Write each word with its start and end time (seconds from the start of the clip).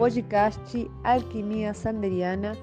podcast 0.00 0.90
Alquimia 1.04 1.74
Sanderiana 1.74 2.56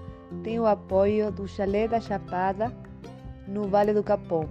tem 0.44 0.60
o 0.60 0.66
apoio 0.66 1.32
do 1.32 1.48
Chalé 1.48 1.88
da 1.88 2.02
Chapada, 2.02 2.76
no 3.48 3.68
Vale 3.68 3.94
do 3.94 4.02
Capão, 4.02 4.50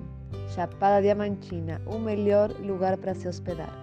Chapada 0.55 1.03
Diamantina, 1.03 1.83
o 1.85 1.99
melhor 1.99 2.53
lugar 2.61 2.97
para 2.97 3.13
se 3.13 3.27
hospedar. 3.27 3.75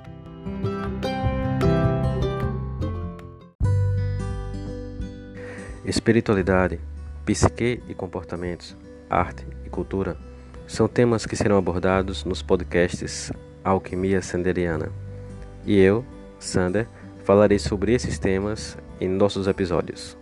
Espiritualidade, 5.83 6.79
psique 7.25 7.83
e 7.89 7.93
comportamentos, 7.93 8.73
arte 9.09 9.45
e 9.65 9.69
cultura 9.69 10.15
são 10.65 10.87
temas 10.87 11.25
que 11.25 11.35
serão 11.35 11.57
abordados 11.57 12.23
nos 12.23 12.41
podcasts 12.41 13.33
Alquimia 13.65 14.21
Sanderiana. 14.21 14.89
E 15.65 15.77
eu, 15.77 16.05
Sander, 16.39 16.87
falarei 17.23 17.57
sobre 17.57 17.93
esses 17.93 18.19
temas 18.19 18.77
em 18.99 19.07
nossos 19.07 19.47
episódios. 19.47 20.17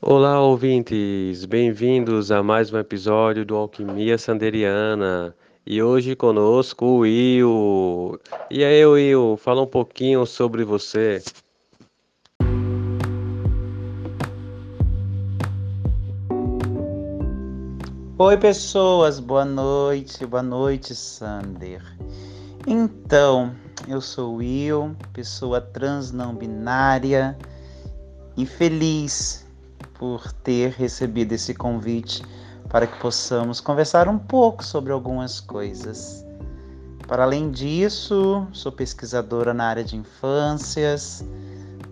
Olá, 0.00 0.40
ouvintes! 0.40 1.44
Bem-vindos 1.44 2.32
a 2.32 2.42
mais 2.42 2.72
um 2.72 2.78
episódio 2.78 3.44
do 3.44 3.54
Alquimia 3.54 4.16
Sanderiana. 4.16 5.36
E 5.66 5.82
hoje 5.82 6.16
conosco 6.16 6.84
o 6.86 6.98
Will. 7.00 8.18
E 8.50 8.64
aí, 8.64 8.84
Will, 8.84 9.36
fala 9.36 9.62
um 9.62 9.66
pouquinho 9.66 10.24
sobre 10.24 10.64
você. 10.64 11.22
Oi, 18.22 18.36
pessoas, 18.36 19.18
boa 19.18 19.46
noite, 19.46 20.26
boa 20.26 20.42
noite, 20.42 20.94
Sander. 20.94 21.82
Então, 22.66 23.50
eu 23.88 23.98
sou 24.02 24.34
Will, 24.34 24.94
pessoa 25.14 25.58
trans 25.58 26.12
não 26.12 26.34
binária 26.34 27.34
e 28.36 28.44
feliz 28.44 29.46
por 29.94 30.30
ter 30.34 30.72
recebido 30.72 31.32
esse 31.32 31.54
convite 31.54 32.22
para 32.68 32.86
que 32.86 32.98
possamos 32.98 33.58
conversar 33.58 34.06
um 34.06 34.18
pouco 34.18 34.62
sobre 34.62 34.92
algumas 34.92 35.40
coisas. 35.40 36.22
Para 37.08 37.22
além 37.22 37.50
disso, 37.50 38.46
sou 38.52 38.70
pesquisadora 38.70 39.54
na 39.54 39.64
área 39.64 39.82
de 39.82 39.96
infâncias, 39.96 41.24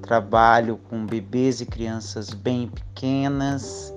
trabalho 0.02 0.78
com 0.90 1.06
bebês 1.06 1.62
e 1.62 1.64
crianças 1.64 2.28
bem 2.34 2.68
pequenas 2.68 3.96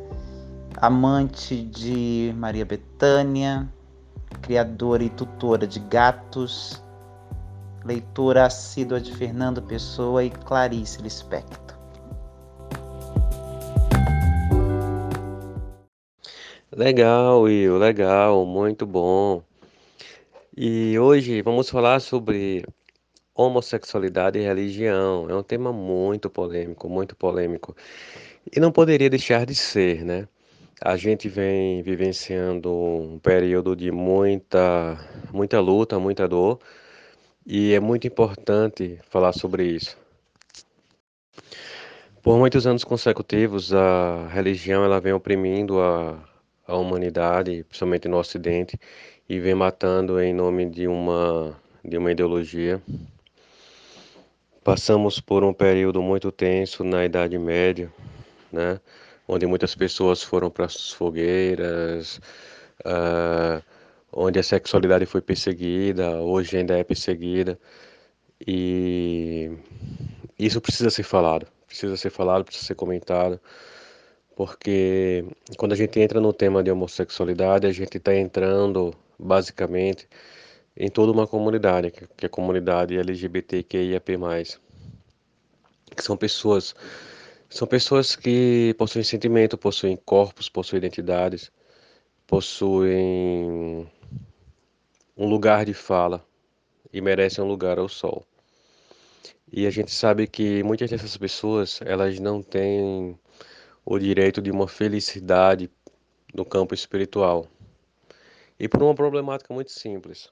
amante 0.78 1.64
de 1.64 2.34
Maria 2.38 2.66
Bethânia, 2.66 3.72
criadora 4.42 5.04
e 5.04 5.10
tutora 5.10 5.68
de 5.68 5.80
gatos, 5.80 6.84
leitora 7.84 8.46
assídua 8.46 9.00
de 9.00 9.14
Fernando 9.16 9.62
Pessoa 9.62 10.24
e 10.24 10.30
Clarice 10.30 11.02
Lispector. 11.02 11.78
Legal, 16.74 17.42
Will, 17.42 17.78
legal, 17.78 18.46
muito 18.46 18.86
bom. 18.86 19.44
E 20.56 20.98
hoje 20.98 21.42
vamos 21.42 21.70
falar 21.70 22.00
sobre 22.00 22.66
homossexualidade 23.36 24.40
e 24.40 24.42
religião. 24.42 25.28
É 25.30 25.36
um 25.36 25.44
tema 25.44 25.74
muito 25.74 26.30
polêmico, 26.30 26.88
muito 26.88 27.16
polêmico. 27.16 27.76
E 28.56 28.60
não 28.60 28.72
poderia 28.72 29.10
deixar 29.10 29.46
de 29.46 29.56
ser, 29.56 30.04
né? 30.06 30.28
A 30.84 30.98
gente 30.98 31.30
vem 31.30 31.84
vivenciando 31.84 32.74
um 32.74 33.20
período 33.20 33.76
de 33.76 33.92
muita, 33.92 34.98
muita 35.32 35.60
luta, 35.60 36.00
muita 36.00 36.28
dor, 36.28 36.58
e 37.46 37.72
é 37.72 37.80
muito 37.80 38.08
importante 38.08 39.00
falar 39.08 39.32
sobre 39.32 39.64
isso. 39.64 39.96
Por 42.24 42.36
muitos 42.40 42.66
anos 42.66 42.84
consecutivos, 42.84 43.72
a 43.72 44.28
religião 44.30 44.84
ela 44.84 45.00
vem 45.00 45.14
oprimindo 45.14 45.80
a, 45.80 46.18
a 46.66 46.76
humanidade, 46.76 47.64
principalmente 47.66 48.08
no 48.08 48.18
Ocidente, 48.18 48.80
e 49.30 49.40
vem 49.40 49.54
matando 49.54 50.20
em 50.20 50.34
nome 50.34 50.68
de 50.68 50.88
uma, 50.88 51.56
de 51.86 51.96
uma 51.96 52.12
ideologia. 52.12 52.82
Passamos 54.64 55.20
por 55.20 55.44
um 55.44 55.54
período 55.54 56.02
muito 56.02 56.32
tenso 56.32 56.84
na 56.84 57.06
Idade 57.06 57.38
Média, 57.38 57.94
né? 58.52 58.80
Onde 59.32 59.48
muitas 59.48 59.74
pessoas 59.74 60.22
foram 60.22 60.50
para 60.52 60.66
as 60.66 60.92
fogueiras, 60.92 62.20
uh, 62.86 63.64
onde 64.12 64.38
a 64.38 64.44
sexualidade 64.44 65.06
foi 65.06 65.22
perseguida, 65.22 66.20
hoje 66.22 66.58
ainda 66.58 66.78
é 66.78 66.84
perseguida. 66.84 67.58
E 68.46 69.52
isso 70.38 70.60
precisa 70.60 70.90
ser 70.90 71.04
falado, 71.04 71.48
precisa 71.66 71.96
ser 71.96 72.10
falado, 72.10 72.44
precisa 72.44 72.66
ser 72.68 72.76
comentado, 72.76 73.40
porque 74.36 75.24
quando 75.58 75.72
a 75.72 75.76
gente 75.78 75.98
entra 76.02 76.20
no 76.20 76.34
tema 76.34 76.62
de 76.62 76.70
homossexualidade, 76.70 77.66
a 77.66 77.72
gente 77.72 77.98
está 77.98 78.14
entrando 78.14 78.94
basicamente 79.18 80.10
em 80.76 80.90
toda 80.90 81.12
uma 81.14 81.26
comunidade, 81.26 81.92
que 81.92 82.26
é 82.26 82.26
a 82.26 82.30
comunidade 82.30 82.98
LGBTQIAP+, 82.98 84.18
que 85.96 86.04
são 86.04 86.18
pessoas 86.18 86.76
são 87.52 87.68
pessoas 87.68 88.16
que 88.16 88.74
possuem 88.78 89.04
sentimento, 89.04 89.58
possuem 89.58 89.98
corpos, 89.98 90.48
possuem 90.48 90.78
identidades, 90.78 91.52
possuem 92.26 93.92
um 95.18 95.28
lugar 95.28 95.66
de 95.66 95.74
fala 95.74 96.26
e 96.94 97.02
merecem 97.02 97.44
um 97.44 97.48
lugar 97.48 97.78
ao 97.78 97.90
sol. 97.90 98.26
E 99.52 99.68
a 99.68 99.70
gente 99.70 99.92
sabe 99.92 100.28
que 100.28 100.64
muitas 100.64 100.90
dessas 100.90 101.18
pessoas, 101.18 101.82
elas 101.82 102.18
não 102.20 102.42
têm 102.42 103.20
o 103.86 104.00
direito 104.00 104.42
de 104.42 104.50
uma 104.50 104.66
felicidade 104.66 105.70
no 106.34 106.46
campo 106.46 106.74
espiritual. 106.74 107.48
E 108.58 108.70
por 108.70 108.82
uma 108.82 108.96
problemática 108.96 109.54
muito 109.54 109.72
simples. 109.72 110.30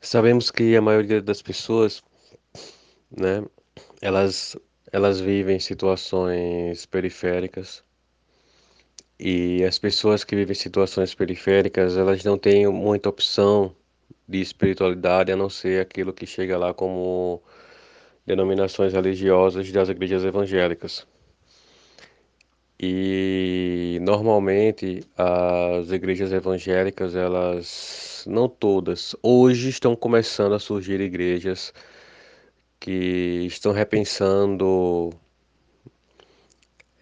Sabemos 0.00 0.50
que 0.50 0.74
a 0.74 0.82
maioria 0.82 1.22
das 1.22 1.40
pessoas, 1.40 2.02
né, 3.08 3.44
elas 4.02 4.56
elas 4.92 5.20
vivem 5.20 5.58
situações 5.60 6.86
periféricas 6.86 7.84
e 9.18 9.62
as 9.64 9.78
pessoas 9.78 10.24
que 10.24 10.34
vivem 10.36 10.54
situações 10.54 11.14
periféricas 11.14 11.96
elas 11.96 12.24
não 12.24 12.38
têm 12.38 12.66
muita 12.68 13.08
opção 13.08 13.74
de 14.28 14.40
espiritualidade 14.40 15.32
a 15.32 15.36
não 15.36 15.50
ser 15.50 15.80
aquilo 15.82 16.12
que 16.12 16.26
chega 16.26 16.56
lá 16.56 16.72
como 16.72 17.42
denominações 18.26 18.92
religiosas 18.92 19.70
das 19.72 19.88
igrejas 19.88 20.24
evangélicas. 20.24 21.06
E 22.82 23.98
normalmente 24.00 25.04
as 25.16 25.90
igrejas 25.90 26.32
evangélicas, 26.32 27.14
elas 27.14 28.24
não 28.26 28.48
todas, 28.48 29.14
hoje 29.22 29.68
estão 29.68 29.94
começando 29.96 30.54
a 30.54 30.58
surgir 30.58 31.00
igrejas 31.00 31.74
que 32.80 33.46
estão 33.46 33.72
repensando 33.72 35.10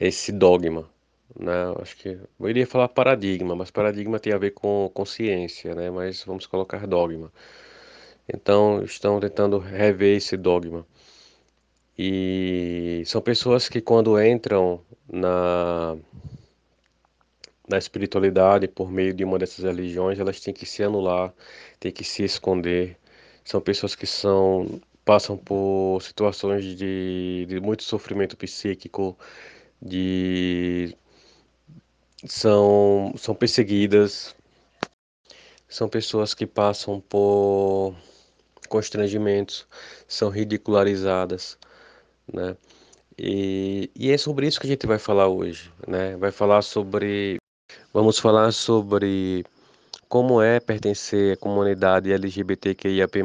esse 0.01 0.33
dogma, 0.33 0.89
né? 1.39 1.53
Acho 1.81 1.97
que 1.97 2.09
eu 2.41 2.49
iria 2.51 2.67
falar 2.67 2.89
paradigma, 2.89 3.55
mas 3.57 3.71
paradigma 3.71 4.19
tem 4.21 4.33
a 4.33 4.39
ver 4.39 4.53
com 4.53 4.91
consciência, 4.95 5.75
né? 5.75 5.91
Mas 5.91 6.25
vamos 6.25 6.47
colocar 6.47 6.87
dogma. 6.87 7.33
Então, 8.29 8.83
estão 8.85 9.21
tentando 9.21 9.59
rever 9.59 10.17
esse 10.19 10.37
dogma. 10.37 10.87
E 11.99 13.03
são 13.07 13.21
pessoas 13.21 13.69
que 13.69 13.81
quando 13.81 14.21
entram 14.23 14.81
na 15.09 15.97
na 17.69 17.79
espiritualidade 17.79 18.67
por 18.67 18.91
meio 18.91 19.13
de 19.15 19.25
uma 19.25 19.39
dessas 19.39 19.65
religiões, 19.65 20.19
elas 20.19 20.41
têm 20.41 20.55
que 20.55 20.65
se 20.67 20.83
anular, 20.83 21.35
têm 21.79 21.93
que 21.93 22.03
se 22.05 22.25
esconder. 22.25 22.97
São 23.45 23.61
pessoas 23.61 23.95
que 23.95 24.07
são 24.07 24.81
passam 25.09 25.39
por 25.39 26.03
situações 26.03 26.63
de, 26.77 27.47
de 27.49 27.61
muito 27.61 27.83
sofrimento 27.83 28.37
psíquico, 28.37 29.17
de 29.81 30.95
são, 32.27 33.15
são 33.17 33.35
perseguidas, 33.35 34.37
são 35.67 35.89
pessoas 35.89 36.35
que 36.35 36.47
passam 36.47 37.01
por 37.01 37.95
constrangimentos, 38.69 39.67
são 40.07 40.29
ridicularizadas, 40.29 41.57
né? 42.31 42.55
E, 43.17 43.91
e 43.97 44.11
é 44.11 44.19
sobre 44.19 44.47
isso 44.47 44.61
que 44.61 44.67
a 44.67 44.71
gente 44.71 44.87
vai 44.87 44.99
falar 44.99 45.29
hoje, 45.29 45.73
né? 45.87 46.19
Vai 46.19 46.31
falar 46.31 46.61
sobre, 46.61 47.39
vamos 47.95 48.19
falar 48.19 48.53
sobre 48.53 49.43
como 50.09 50.41
é 50.41 50.59
pertencer 50.61 51.35
à 51.35 51.37
comunidade 51.37 52.13
LGBTQIAP+, 52.13 53.23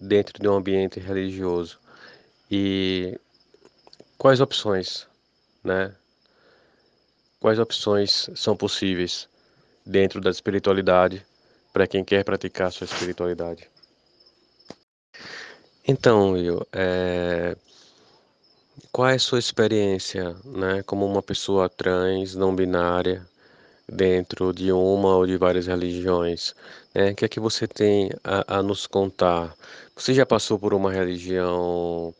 dentro 0.00 0.40
de 0.40 0.48
um 0.48 0.54
ambiente 0.54 1.00
religioso? 1.00 1.78
E 2.50 3.18
quais 4.16 4.40
opções, 4.40 5.06
né? 5.62 5.94
Quais 7.40 7.58
opções 7.58 8.30
são 8.34 8.56
possíveis 8.56 9.28
dentro 9.84 10.20
da 10.20 10.30
espiritualidade 10.30 11.24
para 11.72 11.86
quem 11.86 12.04
quer 12.04 12.24
praticar 12.24 12.72
sua 12.72 12.84
espiritualidade. 12.84 13.68
Então, 15.86 16.32
Will, 16.32 16.66
é... 16.72 17.56
qual 18.90 19.08
é 19.08 19.14
a 19.14 19.18
sua 19.18 19.38
experiência, 19.38 20.34
né, 20.44 20.82
como 20.84 21.04
uma 21.04 21.22
pessoa 21.22 21.68
trans, 21.68 22.34
não 22.34 22.54
binária, 22.54 23.26
dentro 23.88 24.52
de 24.52 24.72
uma 24.72 25.16
ou 25.16 25.26
de 25.26 25.36
várias 25.36 25.66
religiões? 25.66 26.54
Né? 26.94 27.10
O 27.10 27.14
que 27.14 27.24
é 27.24 27.28
que 27.28 27.40
você 27.40 27.66
tem 27.66 28.10
a, 28.22 28.58
a 28.58 28.62
nos 28.62 28.86
contar? 28.86 29.54
Você 29.96 30.14
já 30.14 30.26
passou 30.26 30.58
por 30.58 30.74
uma 30.74 30.92
religião 30.92 32.14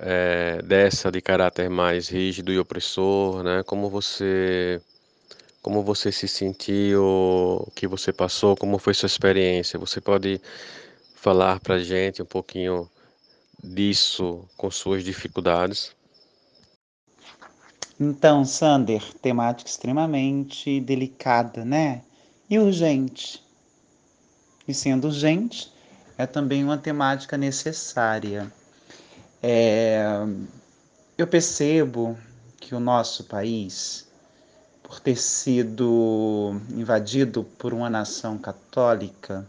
é, 0.00 0.62
dessa 0.62 1.10
de 1.10 1.20
caráter 1.20 1.68
mais 1.70 2.08
rígido 2.08 2.52
e 2.52 2.58
opressor, 2.58 3.42
né? 3.42 3.62
Como 3.64 3.88
você 3.90 4.80
como 5.62 5.82
você 5.82 6.10
se 6.12 6.28
sentiu, 6.28 7.04
o 7.04 7.70
que 7.74 7.86
você 7.86 8.12
passou, 8.12 8.56
como 8.56 8.78
foi 8.78 8.94
sua 8.94 9.06
experiência? 9.06 9.78
Você 9.78 10.00
pode 10.00 10.40
falar 11.14 11.60
para 11.60 11.78
gente 11.78 12.22
um 12.22 12.26
pouquinho 12.26 12.88
disso 13.62 14.48
com 14.56 14.70
suas 14.70 15.04
dificuldades? 15.04 15.97
Então, 18.00 18.44
Sander, 18.44 19.02
temática 19.14 19.68
extremamente 19.68 20.80
delicada, 20.80 21.64
né? 21.64 22.02
E 22.48 22.56
urgente. 22.56 23.42
E 24.68 24.72
sendo 24.72 25.08
urgente, 25.08 25.72
é 26.16 26.24
também 26.24 26.62
uma 26.62 26.78
temática 26.78 27.36
necessária. 27.36 28.52
É, 29.42 30.04
eu 31.16 31.26
percebo 31.26 32.16
que 32.60 32.72
o 32.72 32.80
nosso 32.80 33.24
país, 33.24 34.06
por 34.82 35.00
ter 35.00 35.16
sido 35.16 36.60
invadido 36.70 37.42
por 37.58 37.74
uma 37.74 37.90
nação 37.90 38.38
católica, 38.38 39.44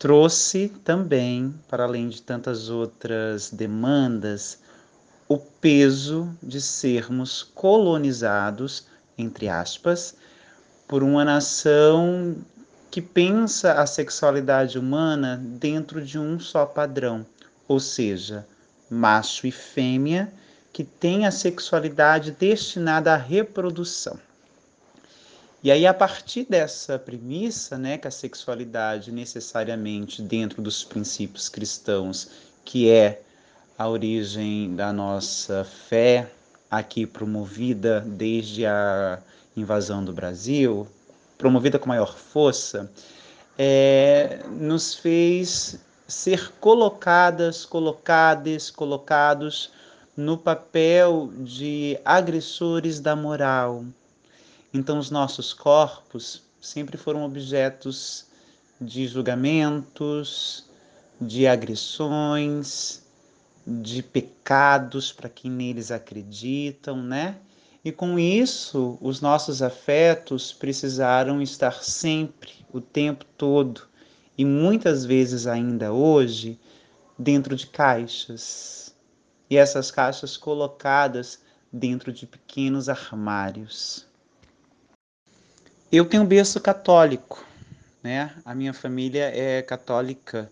trouxe 0.00 0.68
também, 0.84 1.54
para 1.68 1.84
além 1.84 2.08
de 2.08 2.22
tantas 2.22 2.68
outras 2.68 3.50
demandas, 3.50 4.61
o 5.32 5.38
peso 5.38 6.36
de 6.42 6.60
sermos 6.60 7.42
colonizados, 7.42 8.86
entre 9.16 9.48
aspas, 9.48 10.14
por 10.86 11.02
uma 11.02 11.24
nação 11.24 12.36
que 12.90 13.00
pensa 13.00 13.72
a 13.72 13.86
sexualidade 13.86 14.78
humana 14.78 15.42
dentro 15.42 16.04
de 16.04 16.18
um 16.18 16.38
só 16.38 16.66
padrão, 16.66 17.24
ou 17.66 17.80
seja, 17.80 18.46
macho 18.90 19.46
e 19.46 19.50
fêmea, 19.50 20.30
que 20.70 20.84
tem 20.84 21.24
a 21.24 21.30
sexualidade 21.30 22.32
destinada 22.32 23.14
à 23.14 23.16
reprodução. 23.16 24.18
E 25.62 25.70
aí, 25.70 25.86
a 25.86 25.94
partir 25.94 26.44
dessa 26.44 26.98
premissa, 26.98 27.78
né, 27.78 27.96
que 27.96 28.06
a 28.06 28.10
sexualidade 28.10 29.10
necessariamente 29.10 30.20
dentro 30.20 30.60
dos 30.60 30.84
princípios 30.84 31.48
cristãos, 31.48 32.28
que 32.66 32.90
é 32.90 33.22
a 33.82 33.88
origem 33.88 34.76
da 34.76 34.92
nossa 34.92 35.64
fé, 35.64 36.30
aqui 36.70 37.04
promovida 37.04 38.00
desde 38.00 38.64
a 38.64 39.18
invasão 39.56 40.04
do 40.04 40.12
Brasil, 40.12 40.86
promovida 41.36 41.80
com 41.80 41.88
maior 41.88 42.16
força, 42.16 42.88
é, 43.58 44.38
nos 44.48 44.94
fez 44.94 45.80
ser 46.06 46.52
colocadas, 46.60 47.64
colocadas, 47.64 48.70
colocados 48.70 49.72
no 50.16 50.38
papel 50.38 51.32
de 51.38 51.98
agressores 52.04 53.00
da 53.00 53.16
moral. 53.16 53.84
Então, 54.72 54.96
os 54.96 55.10
nossos 55.10 55.52
corpos 55.52 56.40
sempre 56.60 56.96
foram 56.96 57.24
objetos 57.24 58.26
de 58.80 59.08
julgamentos, 59.08 60.66
de 61.20 61.48
agressões, 61.48 63.01
de 63.66 64.02
pecados 64.02 65.12
para 65.12 65.28
quem 65.28 65.50
neles 65.50 65.90
acreditam, 65.90 67.02
né? 67.02 67.36
E 67.84 67.90
com 67.90 68.18
isso, 68.18 68.96
os 69.00 69.20
nossos 69.20 69.60
afetos 69.60 70.52
precisaram 70.52 71.42
estar 71.42 71.82
sempre, 71.82 72.52
o 72.72 72.80
tempo 72.80 73.24
todo, 73.36 73.82
e 74.38 74.44
muitas 74.44 75.04
vezes 75.04 75.46
ainda 75.46 75.92
hoje 75.92 76.58
dentro 77.18 77.56
de 77.56 77.66
caixas. 77.66 78.94
E 79.50 79.56
essas 79.56 79.90
caixas 79.90 80.36
colocadas 80.36 81.40
dentro 81.72 82.12
de 82.12 82.26
pequenos 82.26 82.88
armários. 82.88 84.06
Eu 85.90 86.06
tenho 86.06 86.24
berço 86.24 86.60
católico, 86.60 87.44
né? 88.02 88.34
A 88.44 88.54
minha 88.54 88.72
família 88.72 89.24
é 89.34 89.60
católica 89.60 90.50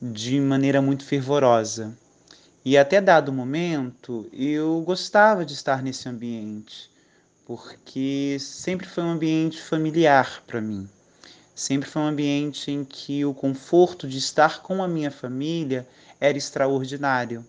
de 0.00 0.40
maneira 0.40 0.80
muito 0.80 1.04
fervorosa. 1.04 1.96
E 2.64 2.78
até 2.78 3.00
dado 3.00 3.32
momento, 3.32 4.28
eu 4.32 4.80
gostava 4.82 5.44
de 5.44 5.52
estar 5.52 5.82
nesse 5.82 6.08
ambiente, 6.08 6.88
porque 7.44 8.36
sempre 8.38 8.86
foi 8.86 9.02
um 9.02 9.10
ambiente 9.10 9.60
familiar 9.60 10.44
para 10.46 10.60
mim. 10.60 10.88
Sempre 11.56 11.88
foi 11.88 12.02
um 12.02 12.06
ambiente 12.06 12.70
em 12.70 12.84
que 12.84 13.24
o 13.24 13.34
conforto 13.34 14.06
de 14.06 14.18
estar 14.18 14.62
com 14.62 14.80
a 14.80 14.86
minha 14.86 15.10
família 15.10 15.88
era 16.20 16.38
extraordinário. 16.38 17.44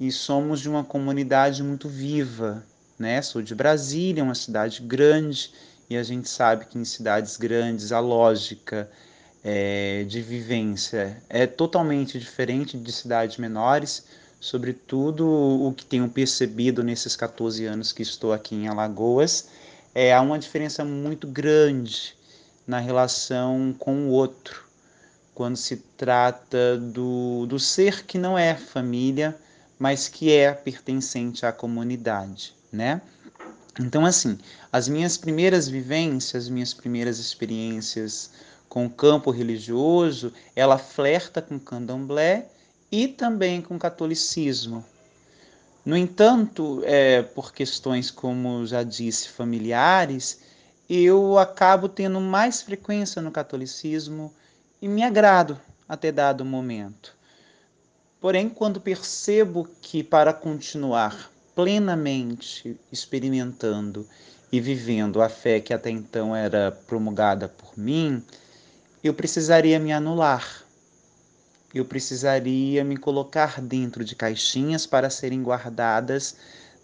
E 0.00 0.10
somos 0.10 0.58
de 0.58 0.68
uma 0.68 0.82
comunidade 0.82 1.62
muito 1.62 1.88
viva, 1.88 2.66
né? 2.98 3.22
Sou 3.22 3.40
de 3.40 3.54
Brasília, 3.54 4.24
uma 4.24 4.34
cidade 4.34 4.82
grande, 4.82 5.52
e 5.88 5.96
a 5.96 6.02
gente 6.02 6.28
sabe 6.28 6.66
que 6.66 6.76
em 6.76 6.84
cidades 6.84 7.36
grandes 7.36 7.92
a 7.92 8.00
lógica 8.00 8.90
é, 9.50 10.04
de 10.04 10.20
vivência 10.20 11.22
é 11.26 11.46
totalmente 11.46 12.18
diferente 12.18 12.76
de 12.76 12.92
cidades 12.92 13.38
menores, 13.38 14.04
sobretudo 14.38 15.26
o 15.26 15.72
que 15.72 15.86
tenho 15.86 16.06
percebido 16.06 16.84
nesses 16.84 17.16
14 17.16 17.64
anos 17.64 17.90
que 17.90 18.02
estou 18.02 18.34
aqui 18.34 18.54
em 18.54 18.68
Alagoas, 18.68 19.48
é, 19.94 20.12
há 20.12 20.20
uma 20.20 20.38
diferença 20.38 20.84
muito 20.84 21.26
grande 21.26 22.14
na 22.66 22.78
relação 22.78 23.74
com 23.78 24.08
o 24.08 24.10
outro, 24.10 24.64
quando 25.34 25.56
se 25.56 25.78
trata 25.96 26.76
do, 26.76 27.46
do 27.46 27.58
ser 27.58 28.04
que 28.04 28.18
não 28.18 28.36
é 28.36 28.54
família, 28.54 29.34
mas 29.78 30.08
que 30.08 30.30
é 30.30 30.52
pertencente 30.52 31.46
à 31.46 31.52
comunidade, 31.52 32.54
né? 32.70 33.00
Então, 33.80 34.04
assim, 34.04 34.36
as 34.70 34.88
minhas 34.88 35.16
primeiras 35.16 35.68
vivências, 35.68 36.50
minhas 36.50 36.74
primeiras 36.74 37.18
experiências 37.18 38.30
com 38.68 38.86
o 38.86 38.90
campo 38.90 39.30
religioso, 39.30 40.32
ela 40.54 40.78
flerta 40.78 41.40
com 41.40 41.58
candomblé 41.58 42.48
e 42.90 43.08
também 43.08 43.62
com 43.62 43.78
catolicismo. 43.78 44.84
No 45.84 45.96
entanto, 45.96 46.82
é, 46.84 47.22
por 47.22 47.52
questões, 47.52 48.10
como 48.10 48.66
já 48.66 48.82
disse, 48.82 49.28
familiares, 49.28 50.40
eu 50.88 51.38
acabo 51.38 51.88
tendo 51.88 52.20
mais 52.20 52.62
frequência 52.62 53.22
no 53.22 53.30
catolicismo 53.30 54.32
e 54.80 54.88
me 54.88 55.02
agrado 55.02 55.58
até 55.88 56.12
dado 56.12 56.44
momento. 56.44 57.16
Porém, 58.20 58.48
quando 58.48 58.80
percebo 58.80 59.68
que 59.80 60.02
para 60.02 60.32
continuar 60.32 61.30
plenamente 61.54 62.78
experimentando 62.92 64.06
e 64.50 64.60
vivendo 64.60 65.20
a 65.22 65.28
fé 65.28 65.60
que 65.60 65.72
até 65.72 65.90
então 65.90 66.34
era 66.34 66.72
promulgada 66.86 67.48
por 67.48 67.78
mim, 67.78 68.22
eu 69.02 69.14
precisaria 69.14 69.78
me 69.78 69.92
anular. 69.92 70.64
Eu 71.74 71.84
precisaria 71.84 72.82
me 72.84 72.96
colocar 72.96 73.60
dentro 73.60 74.04
de 74.04 74.14
caixinhas 74.14 74.86
para 74.86 75.10
serem 75.10 75.42
guardadas 75.42 76.36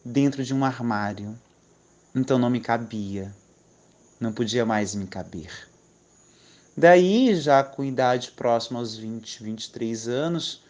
dentro 0.04 0.44
de 0.44 0.52
um 0.54 0.64
armário. 0.64 1.38
Então 2.14 2.38
não 2.38 2.50
me 2.50 2.60
cabia 2.60 3.34
não 4.24 4.32
podia 4.32 4.64
mais 4.64 4.94
me 4.94 5.06
caber. 5.06 5.50
Daí, 6.76 7.34
já 7.36 7.62
com 7.62 7.84
idade 7.84 8.32
próxima 8.32 8.78
aos 8.78 8.96
20, 8.96 9.42
23 9.42 10.08
anos, 10.08 10.62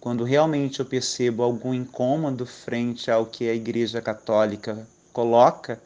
quando 0.00 0.24
realmente 0.24 0.80
eu 0.80 0.86
percebo 0.86 1.42
algum 1.42 1.72
incômodo 1.72 2.44
frente 2.44 3.10
ao 3.10 3.26
que 3.26 3.48
a 3.48 3.54
Igreja 3.54 4.00
Católica 4.00 4.86
coloca, 5.12 5.80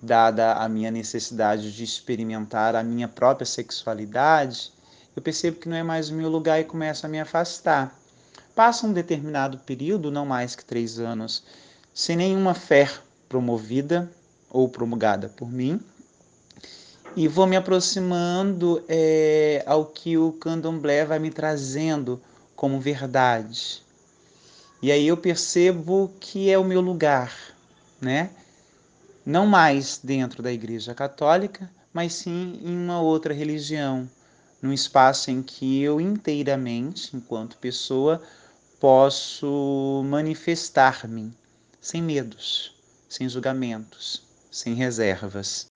dada 0.00 0.54
a 0.54 0.68
minha 0.68 0.90
necessidade 0.90 1.74
de 1.74 1.84
experimentar 1.84 2.74
a 2.74 2.82
minha 2.82 3.06
própria 3.08 3.46
sexualidade, 3.46 4.72
eu 5.14 5.22
percebo 5.22 5.58
que 5.58 5.68
não 5.68 5.76
é 5.76 5.82
mais 5.82 6.08
o 6.08 6.14
meu 6.14 6.28
lugar 6.28 6.60
e 6.60 6.64
começo 6.64 7.04
a 7.04 7.08
me 7.08 7.20
afastar. 7.20 7.94
Passa 8.54 8.86
um 8.86 8.92
determinado 8.92 9.58
período, 9.58 10.10
não 10.10 10.24
mais 10.24 10.56
que 10.56 10.64
três 10.64 10.98
anos, 10.98 11.42
sem 11.92 12.16
nenhuma 12.16 12.54
fé 12.54 12.90
promovida 13.28 14.10
ou 14.48 14.68
promulgada 14.68 15.28
por 15.28 15.50
mim, 15.50 15.80
e 17.16 17.26
vou 17.28 17.46
me 17.46 17.56
aproximando 17.56 18.82
é, 18.88 19.62
ao 19.66 19.84
que 19.86 20.16
o 20.16 20.32
candomblé 20.32 21.04
vai 21.04 21.18
me 21.18 21.30
trazendo 21.30 22.20
como 22.54 22.80
verdade. 22.80 23.82
E 24.82 24.90
aí 24.90 25.06
eu 25.06 25.16
percebo 25.16 26.10
que 26.20 26.50
é 26.50 26.58
o 26.58 26.64
meu 26.64 26.80
lugar, 26.80 27.34
né? 28.00 28.30
Não 29.24 29.46
mais 29.46 30.00
dentro 30.02 30.42
da 30.42 30.50
Igreja 30.50 30.94
Católica, 30.94 31.70
mas 31.92 32.14
sim 32.14 32.58
em 32.64 32.74
uma 32.74 33.02
outra 33.02 33.34
religião, 33.34 34.08
num 34.62 34.72
espaço 34.72 35.30
em 35.30 35.42
que 35.42 35.82
eu 35.82 36.00
inteiramente, 36.00 37.14
enquanto 37.14 37.58
pessoa, 37.58 38.22
posso 38.80 40.02
manifestar-me 40.06 41.32
sem 41.80 42.02
medos, 42.02 42.74
sem 43.08 43.28
julgamentos, 43.28 44.22
sem 44.50 44.74
reservas. 44.74 45.66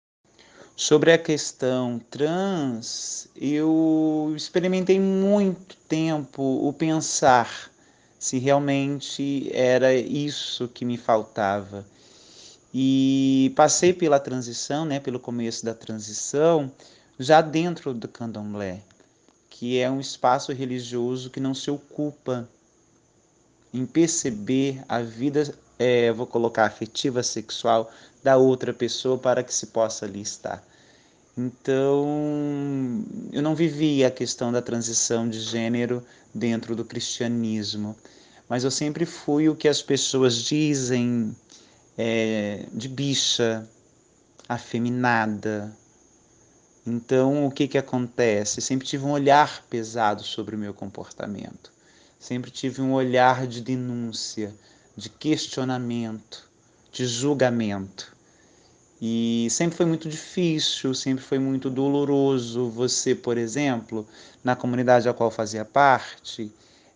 Sobre 0.74 1.12
a 1.12 1.18
questão 1.18 2.00
trans, 2.10 3.28
eu 3.36 4.32
experimentei 4.34 4.98
muito 4.98 5.76
tempo 5.86 6.42
o 6.42 6.72
pensar 6.72 7.70
se 8.18 8.38
realmente 8.38 9.50
era 9.52 9.94
isso 9.94 10.66
que 10.66 10.84
me 10.84 10.96
faltava. 10.96 11.86
E 12.76 13.52
passei 13.54 13.92
pela 13.92 14.18
transição, 14.18 14.84
né, 14.84 14.98
pelo 14.98 15.20
começo 15.20 15.64
da 15.64 15.72
transição, 15.72 16.72
já 17.16 17.40
dentro 17.40 17.94
do 17.94 18.08
candomblé, 18.08 18.82
que 19.48 19.78
é 19.78 19.88
um 19.88 20.00
espaço 20.00 20.52
religioso 20.52 21.30
que 21.30 21.38
não 21.38 21.54
se 21.54 21.70
ocupa 21.70 22.48
em 23.72 23.86
perceber 23.86 24.82
a 24.88 25.00
vida, 25.00 25.54
é, 25.78 26.10
vou 26.12 26.26
colocar 26.26 26.64
afetiva, 26.64 27.22
sexual 27.22 27.88
da 28.24 28.36
outra 28.36 28.72
pessoa 28.72 29.16
para 29.18 29.44
que 29.44 29.54
se 29.54 29.68
possa 29.68 30.04
ali 30.04 30.22
estar. 30.22 30.60
Então, 31.38 33.04
eu 33.32 33.42
não 33.42 33.54
vivi 33.54 34.04
a 34.04 34.10
questão 34.10 34.50
da 34.50 34.60
transição 34.60 35.28
de 35.28 35.38
gênero 35.38 36.04
dentro 36.34 36.74
do 36.74 36.84
cristianismo, 36.84 37.96
mas 38.48 38.64
eu 38.64 38.70
sempre 38.70 39.06
fui 39.06 39.48
o 39.48 39.54
que 39.54 39.68
as 39.68 39.80
pessoas 39.80 40.36
dizem 40.42 41.34
é, 41.96 42.66
de 42.72 42.88
bicha, 42.88 43.68
afeminada. 44.48 45.74
Então, 46.86 47.46
o 47.46 47.50
que, 47.50 47.66
que 47.66 47.78
acontece? 47.78 48.60
Sempre 48.60 48.86
tive 48.86 49.04
um 49.04 49.12
olhar 49.12 49.64
pesado 49.70 50.22
sobre 50.22 50.54
o 50.54 50.58
meu 50.58 50.74
comportamento, 50.74 51.72
sempre 52.18 52.50
tive 52.50 52.82
um 52.82 52.92
olhar 52.92 53.46
de 53.46 53.60
denúncia, 53.60 54.54
de 54.96 55.08
questionamento, 55.08 56.48
de 56.92 57.06
julgamento. 57.06 58.14
E 59.00 59.48
sempre 59.50 59.76
foi 59.76 59.86
muito 59.86 60.08
difícil, 60.08 60.94
sempre 60.94 61.24
foi 61.24 61.38
muito 61.38 61.68
doloroso. 61.68 62.70
Você, 62.70 63.14
por 63.14 63.36
exemplo, 63.36 64.06
na 64.42 64.54
comunidade 64.54 65.08
a 65.08 65.12
qual 65.12 65.30
fazia 65.30 65.64
parte, 65.64 66.52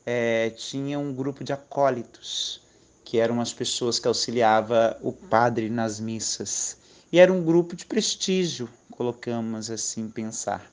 é, 0.07 0.51
tinha 0.51 0.99
um 0.99 1.13
grupo 1.13 1.43
de 1.43 1.53
acólitos, 1.53 2.63
que 3.09 3.19
eram 3.19 3.41
as 3.41 3.55
pessoas 3.55 3.99
que 3.99 4.07
auxiliava 4.07 4.95
o 5.01 5.11
padre 5.11 5.71
nas 5.71 5.99
missas. 5.99 6.77
E 7.11 7.19
era 7.19 7.33
um 7.33 7.43
grupo 7.43 7.75
de 7.75 7.87
prestígio, 7.87 8.69
colocamos 8.91 9.71
assim 9.71 10.11
pensar. 10.11 10.71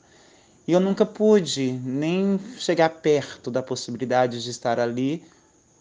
E 0.68 0.74
eu 0.74 0.82
nunca 0.82 1.06
pude 1.06 1.72
nem 1.72 2.38
chegar 2.58 2.89
perto 2.89 3.50
da 3.50 3.63
possibilidade 3.63 4.44
de 4.44 4.50
estar 4.50 4.82
ali, 4.82 5.24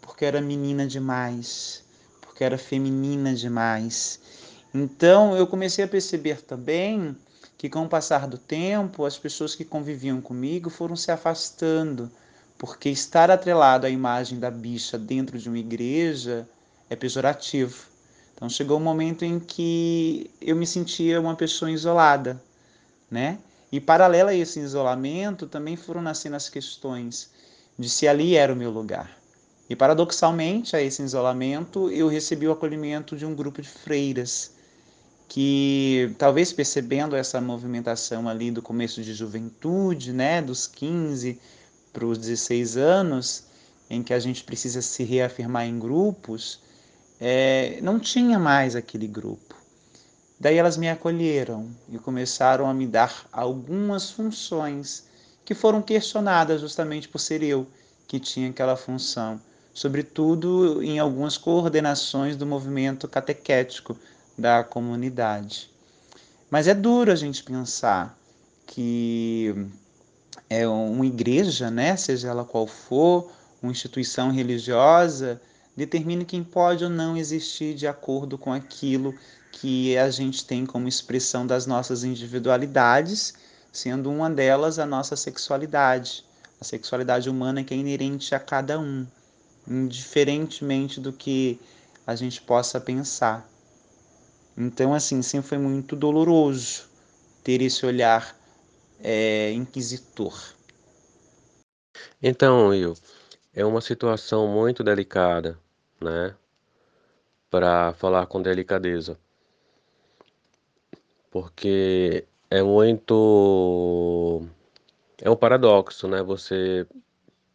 porque 0.00 0.24
era 0.24 0.40
menina 0.40 0.86
demais, 0.86 1.82
porque 2.20 2.44
era 2.44 2.56
feminina 2.56 3.34
demais. 3.34 4.20
Então 4.72 5.36
eu 5.36 5.48
comecei 5.48 5.84
a 5.84 5.88
perceber 5.88 6.40
também 6.40 7.16
que 7.58 7.68
com 7.68 7.82
o 7.82 7.88
passar 7.88 8.28
do 8.28 8.38
tempo 8.38 9.04
as 9.04 9.18
pessoas 9.18 9.56
que 9.56 9.64
conviviam 9.64 10.20
comigo 10.20 10.70
foram 10.70 10.94
se 10.94 11.10
afastando, 11.10 12.08
porque 12.58 12.88
estar 12.88 13.30
atrelado 13.30 13.86
à 13.86 13.90
imagem 13.90 14.38
da 14.38 14.50
bicha 14.50 14.98
dentro 14.98 15.38
de 15.38 15.48
uma 15.48 15.58
igreja 15.58 16.48
é 16.88 16.96
pejorativo. 16.96 17.86
Então 18.34 18.48
chegou 18.48 18.78
um 18.78 18.82
momento 18.82 19.24
em 19.24 19.38
que 19.38 20.30
eu 20.40 20.56
me 20.56 20.66
sentia 20.66 21.20
uma 21.20 21.36
pessoa 21.36 21.70
isolada, 21.70 22.42
né? 23.10 23.38
E 23.70 23.80
paralela 23.80 24.30
a 24.30 24.34
esse 24.34 24.60
isolamento 24.60 25.46
também 25.46 25.76
foram 25.76 26.00
nascendo 26.00 26.36
as 26.36 26.48
questões 26.48 27.30
de 27.78 27.88
se 27.88 28.06
ali 28.06 28.36
era 28.36 28.52
o 28.52 28.56
meu 28.56 28.70
lugar. 28.70 29.10
E 29.68 29.74
paradoxalmente 29.74 30.76
a 30.76 30.82
esse 30.82 31.02
isolamento 31.02 31.90
eu 31.90 32.06
recebi 32.06 32.46
o 32.46 32.52
acolhimento 32.52 33.16
de 33.16 33.24
um 33.24 33.34
grupo 33.34 33.62
de 33.62 33.68
freiras 33.68 34.52
que 35.28 36.14
talvez 36.18 36.52
percebendo 36.52 37.16
essa 37.16 37.40
movimentação 37.40 38.28
ali 38.28 38.50
do 38.50 38.62
começo 38.62 39.02
de 39.02 39.14
juventude, 39.14 40.12
né, 40.12 40.42
dos 40.42 40.66
15 40.66 41.40
para 41.94 42.04
os 42.04 42.18
16 42.18 42.76
anos, 42.76 43.44
em 43.88 44.02
que 44.02 44.12
a 44.12 44.18
gente 44.18 44.42
precisa 44.42 44.82
se 44.82 45.04
reafirmar 45.04 45.64
em 45.64 45.78
grupos, 45.78 46.60
é, 47.20 47.78
não 47.80 48.00
tinha 48.00 48.38
mais 48.38 48.74
aquele 48.74 49.06
grupo. 49.06 49.54
Daí 50.38 50.56
elas 50.56 50.76
me 50.76 50.90
acolheram 50.90 51.70
e 51.88 51.96
começaram 51.96 52.68
a 52.68 52.74
me 52.74 52.86
dar 52.86 53.26
algumas 53.32 54.10
funções 54.10 55.06
que 55.44 55.54
foram 55.54 55.80
questionadas 55.80 56.60
justamente 56.60 57.08
por 57.08 57.20
ser 57.20 57.42
eu 57.42 57.66
que 58.08 58.18
tinha 58.18 58.50
aquela 58.50 58.76
função, 58.76 59.40
sobretudo 59.72 60.82
em 60.82 60.98
algumas 60.98 61.38
coordenações 61.38 62.36
do 62.36 62.44
movimento 62.44 63.06
catequético 63.06 63.96
da 64.36 64.64
comunidade. 64.64 65.70
Mas 66.50 66.66
é 66.66 66.74
duro 66.74 67.12
a 67.12 67.16
gente 67.16 67.44
pensar 67.44 68.18
que 68.66 69.54
é 70.48 70.66
uma 70.66 71.06
igreja, 71.06 71.70
né, 71.70 71.96
seja 71.96 72.28
ela 72.28 72.44
qual 72.44 72.66
for, 72.66 73.30
uma 73.62 73.72
instituição 73.72 74.30
religiosa, 74.30 75.40
determine 75.76 76.24
quem 76.24 76.44
pode 76.44 76.84
ou 76.84 76.90
não 76.90 77.16
existir 77.16 77.74
de 77.74 77.86
acordo 77.86 78.36
com 78.38 78.52
aquilo 78.52 79.14
que 79.50 79.96
a 79.96 80.10
gente 80.10 80.44
tem 80.44 80.66
como 80.66 80.88
expressão 80.88 81.46
das 81.46 81.66
nossas 81.66 82.04
individualidades, 82.04 83.34
sendo 83.72 84.10
uma 84.10 84.30
delas 84.30 84.78
a 84.78 84.86
nossa 84.86 85.16
sexualidade, 85.16 86.24
a 86.60 86.64
sexualidade 86.64 87.28
humana 87.28 87.64
que 87.64 87.74
é 87.74 87.76
inerente 87.76 88.34
a 88.34 88.38
cada 88.38 88.78
um, 88.78 89.06
indiferentemente 89.66 91.00
do 91.00 91.12
que 91.12 91.58
a 92.06 92.14
gente 92.14 92.40
possa 92.42 92.80
pensar. 92.80 93.48
Então, 94.56 94.94
assim, 94.94 95.22
sempre 95.22 95.48
foi 95.48 95.58
muito 95.58 95.96
doloroso 95.96 96.84
ter 97.42 97.60
esse 97.60 97.84
olhar 97.84 98.36
é, 99.04 99.52
inquisitor. 99.52 100.34
Então, 102.22 102.68
Will, 102.68 102.94
é 103.52 103.64
uma 103.64 103.82
situação 103.82 104.48
muito 104.48 104.82
delicada, 104.82 105.58
né? 106.00 106.34
Para 107.50 107.92
falar 107.92 108.26
com 108.26 108.40
delicadeza. 108.40 109.18
Porque 111.30 112.24
é 112.50 112.62
muito. 112.62 114.42
É 115.20 115.28
um 115.28 115.36
paradoxo, 115.36 116.08
né? 116.08 116.22
Você 116.22 116.86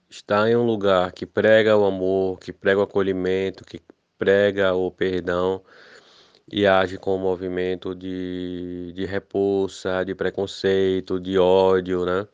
está 0.09 0.49
em 0.49 0.55
um 0.55 0.65
lugar 0.65 1.11
que 1.11 1.25
prega 1.25 1.75
o 1.75 1.85
amor, 1.85 2.39
que 2.39 2.53
prega 2.53 2.79
o 2.79 2.83
acolhimento, 2.83 3.65
que 3.65 3.81
prega 4.17 4.73
o 4.75 4.91
perdão 4.91 5.63
e 6.51 6.65
age 6.67 6.97
com 6.97 7.15
um 7.15 7.19
movimento 7.19 7.95
de, 7.95 8.91
de 8.93 9.05
repulsa, 9.05 10.03
de 10.03 10.15
preconceito, 10.15 11.19
de 11.19 11.37
ódio, 11.37 12.05
né? 12.05 12.27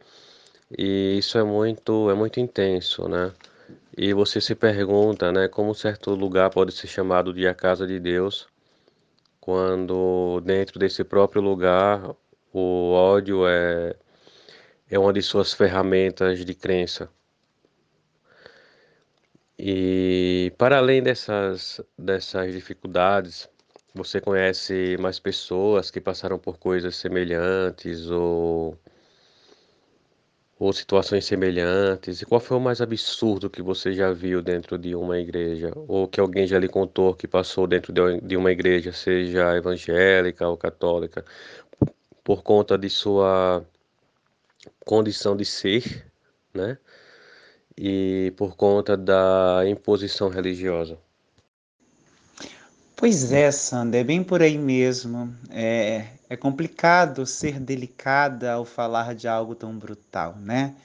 E 0.78 1.18
isso 1.18 1.38
é 1.38 1.44
muito, 1.44 2.10
é 2.10 2.14
muito 2.16 2.40
intenso, 2.40 3.08
né? 3.10 3.34
E 3.98 4.14
você 4.14 4.42
se 4.42 4.56
pergunta, 4.56 5.32
né, 5.32 5.48
como 5.48 5.74
certo 5.76 6.12
lugar 6.16 6.50
pode 6.50 6.72
ser 6.74 6.88
chamado 6.88 7.34
de 7.34 7.48
a 7.48 7.54
casa 7.54 7.88
de 7.88 8.00
Deus, 8.00 8.48
quando 9.40 10.42
dentro 10.42 10.80
desse 10.80 11.04
próprio 11.04 11.42
lugar 11.42 12.16
o 12.54 12.92
ódio 12.94 13.48
é, 13.48 13.96
é 14.90 15.00
uma 15.00 15.14
de 15.14 15.22
suas 15.22 15.54
ferramentas 15.54 16.46
de 16.46 16.54
crença. 16.54 17.10
E 19.58 20.54
para 20.58 20.78
além 20.78 21.02
dessas, 21.02 21.82
dessas 21.98 22.54
dificuldades, 22.54 23.50
você 23.96 24.20
conhece 24.20 24.98
mais 25.00 25.20
pessoas 25.20 25.90
que 25.90 26.02
passaram 26.02 26.38
por 26.38 26.58
coisas 26.60 26.98
semelhantes 26.98 28.10
ou, 28.10 28.78
ou 30.60 30.74
situações 30.74 31.26
semelhantes? 31.26 32.22
E 32.22 32.26
qual 32.26 32.42
foi 32.42 32.58
o 32.58 32.60
mais 32.60 32.82
absurdo 32.82 33.50
que 33.50 33.62
você 33.62 33.94
já 33.94 34.12
viu 34.12 34.42
dentro 34.42 34.78
de 34.78 34.94
uma 34.96 35.18
igreja? 35.18 35.72
Ou 35.88 36.10
que 36.10 36.20
alguém 36.20 36.46
já 36.46 36.60
lhe 36.60 36.68
contou 36.68 37.16
que 37.16 37.26
passou 37.28 37.66
dentro 37.66 37.94
de 38.22 38.36
uma 38.36 38.52
igreja, 38.52 38.92
seja 38.92 39.56
evangélica 39.56 40.48
ou 40.48 40.58
católica, 40.58 41.24
por 42.22 42.44
conta 42.44 42.78
de 42.78 42.90
sua 42.90 43.66
condição 44.86 45.38
de 45.38 45.46
ser, 45.46 46.12
né? 46.54 46.78
E 47.78 48.34
por 48.38 48.56
conta 48.58 48.98
da 48.98 49.64
imposição 49.68 50.30
religiosa. 50.30 50.98
Pois 52.96 53.32
é, 53.32 53.52
Sandra, 53.52 54.00
é 54.00 54.04
bem 54.04 54.24
por 54.24 54.42
aí 54.42 54.58
mesmo. 54.58 55.34
É, 55.50 56.08
é 56.30 56.36
complicado 56.38 57.26
ser 57.26 57.60
delicada 57.60 58.54
ao 58.54 58.66
falar 58.66 59.14
de 59.16 59.28
algo 59.28 59.54
tão 59.56 59.78
brutal, 59.78 60.36
né? 60.38 60.76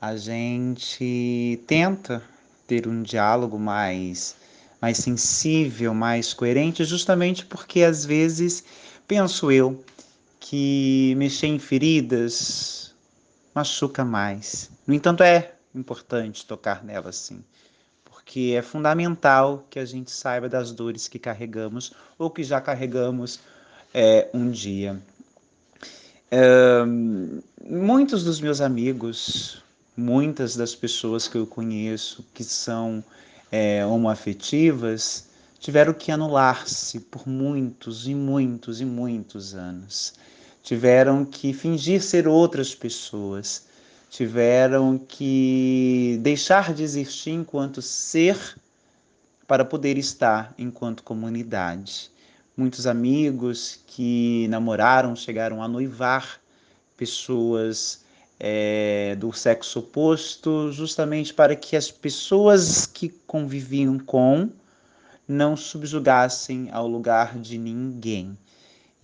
A 0.00 0.16
gente 0.16 1.62
tenta 1.66 2.22
ter 2.66 2.86
um 2.88 3.02
diálogo 3.02 3.58
mais, 3.58 4.36
mais 4.80 4.98
sensível, 4.98 5.94
mais 5.94 6.34
coerente, 6.34 6.84
justamente 6.84 7.46
porque 7.46 7.82
às 7.82 8.04
vezes 8.04 8.64
penso 9.08 9.50
eu 9.52 9.84
que 10.40 11.14
mexer 11.16 11.48
em 11.48 11.58
feridas 11.58 12.94
machuca 13.54 14.04
mais. 14.04 14.70
No 14.86 14.94
entanto, 14.94 15.22
é 15.22 15.54
importante 15.74 16.46
tocar 16.46 16.84
nelas 16.84 17.16
sim, 17.16 17.44
porque 18.26 18.54
é 18.58 18.60
fundamental 18.60 19.64
que 19.70 19.78
a 19.78 19.84
gente 19.84 20.10
saiba 20.10 20.48
das 20.48 20.72
dores 20.72 21.06
que 21.06 21.16
carregamos 21.16 21.92
ou 22.18 22.28
que 22.28 22.42
já 22.42 22.60
carregamos 22.60 23.38
é, 23.94 24.28
um 24.34 24.50
dia. 24.50 25.00
É, 26.28 26.84
muitos 27.64 28.24
dos 28.24 28.40
meus 28.40 28.60
amigos, 28.60 29.62
muitas 29.96 30.56
das 30.56 30.74
pessoas 30.74 31.28
que 31.28 31.38
eu 31.38 31.46
conheço 31.46 32.26
que 32.34 32.42
são 32.42 33.02
é, 33.52 33.86
homoafetivas, 33.86 35.28
tiveram 35.60 35.94
que 35.94 36.10
anular-se 36.10 36.98
por 36.98 37.28
muitos 37.28 38.08
e 38.08 38.14
muitos 38.14 38.80
e 38.80 38.84
muitos 38.84 39.54
anos. 39.54 40.14
Tiveram 40.64 41.24
que 41.24 41.52
fingir 41.52 42.02
ser 42.02 42.26
outras 42.26 42.74
pessoas. 42.74 43.68
Tiveram 44.16 44.96
que 44.96 46.18
deixar 46.22 46.72
de 46.72 46.82
existir 46.82 47.32
enquanto 47.32 47.82
ser 47.82 48.58
para 49.46 49.62
poder 49.62 49.98
estar 49.98 50.54
enquanto 50.56 51.02
comunidade. 51.02 52.10
Muitos 52.56 52.86
amigos 52.86 53.78
que 53.86 54.48
namoraram 54.48 55.14
chegaram 55.14 55.62
a 55.62 55.68
noivar 55.68 56.40
pessoas 56.96 58.06
é, 58.40 59.14
do 59.16 59.34
sexo 59.34 59.80
oposto, 59.80 60.72
justamente 60.72 61.34
para 61.34 61.54
que 61.54 61.76
as 61.76 61.90
pessoas 61.90 62.86
que 62.86 63.10
conviviam 63.26 63.98
com 63.98 64.48
não 65.28 65.54
subjugassem 65.58 66.70
ao 66.72 66.88
lugar 66.88 67.38
de 67.38 67.58
ninguém. 67.58 68.34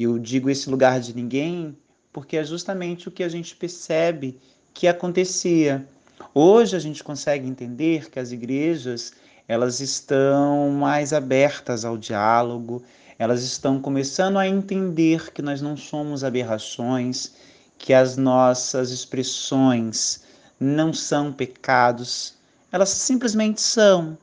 Eu 0.00 0.18
digo 0.18 0.48
esse 0.48 0.70
lugar 0.70 1.00
de 1.00 1.14
ninguém 1.14 1.76
porque 2.10 2.38
é 2.38 2.44
justamente 2.44 3.08
o 3.08 3.12
que 3.12 3.22
a 3.22 3.28
gente 3.28 3.54
percebe 3.54 4.40
que 4.74 4.88
acontecia. 4.88 5.86
Hoje 6.34 6.76
a 6.76 6.78
gente 6.78 7.02
consegue 7.02 7.46
entender 7.46 8.10
que 8.10 8.18
as 8.18 8.32
igrejas 8.32 9.12
elas 9.48 9.80
estão 9.80 10.70
mais 10.70 11.12
abertas 11.12 11.84
ao 11.84 11.98
diálogo, 11.98 12.82
elas 13.18 13.42
estão 13.42 13.80
começando 13.80 14.38
a 14.38 14.48
entender 14.48 15.32
que 15.32 15.42
nós 15.42 15.60
não 15.60 15.76
somos 15.76 16.24
aberrações, 16.24 17.32
que 17.76 17.92
as 17.92 18.16
nossas 18.16 18.90
expressões 18.90 20.22
não 20.58 20.92
são 20.92 21.32
pecados, 21.32 22.34
elas 22.70 22.88
simplesmente 22.88 23.60
são, 23.60 24.16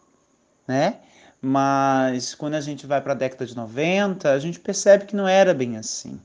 né? 0.67 0.99
mas 1.41 2.35
quando 2.35 2.55
a 2.55 2.61
gente 2.61 2.85
vai 2.85 3.01
para 3.01 3.13
a 3.13 3.15
década 3.15 3.45
de 3.45 3.55
90, 3.55 4.31
a 4.31 4.39
gente 4.39 4.59
percebe 4.59 5.05
que 5.05 5.15
não 5.15 5.27
era 5.27 5.53
bem 5.53 5.77
assim, 5.77 6.19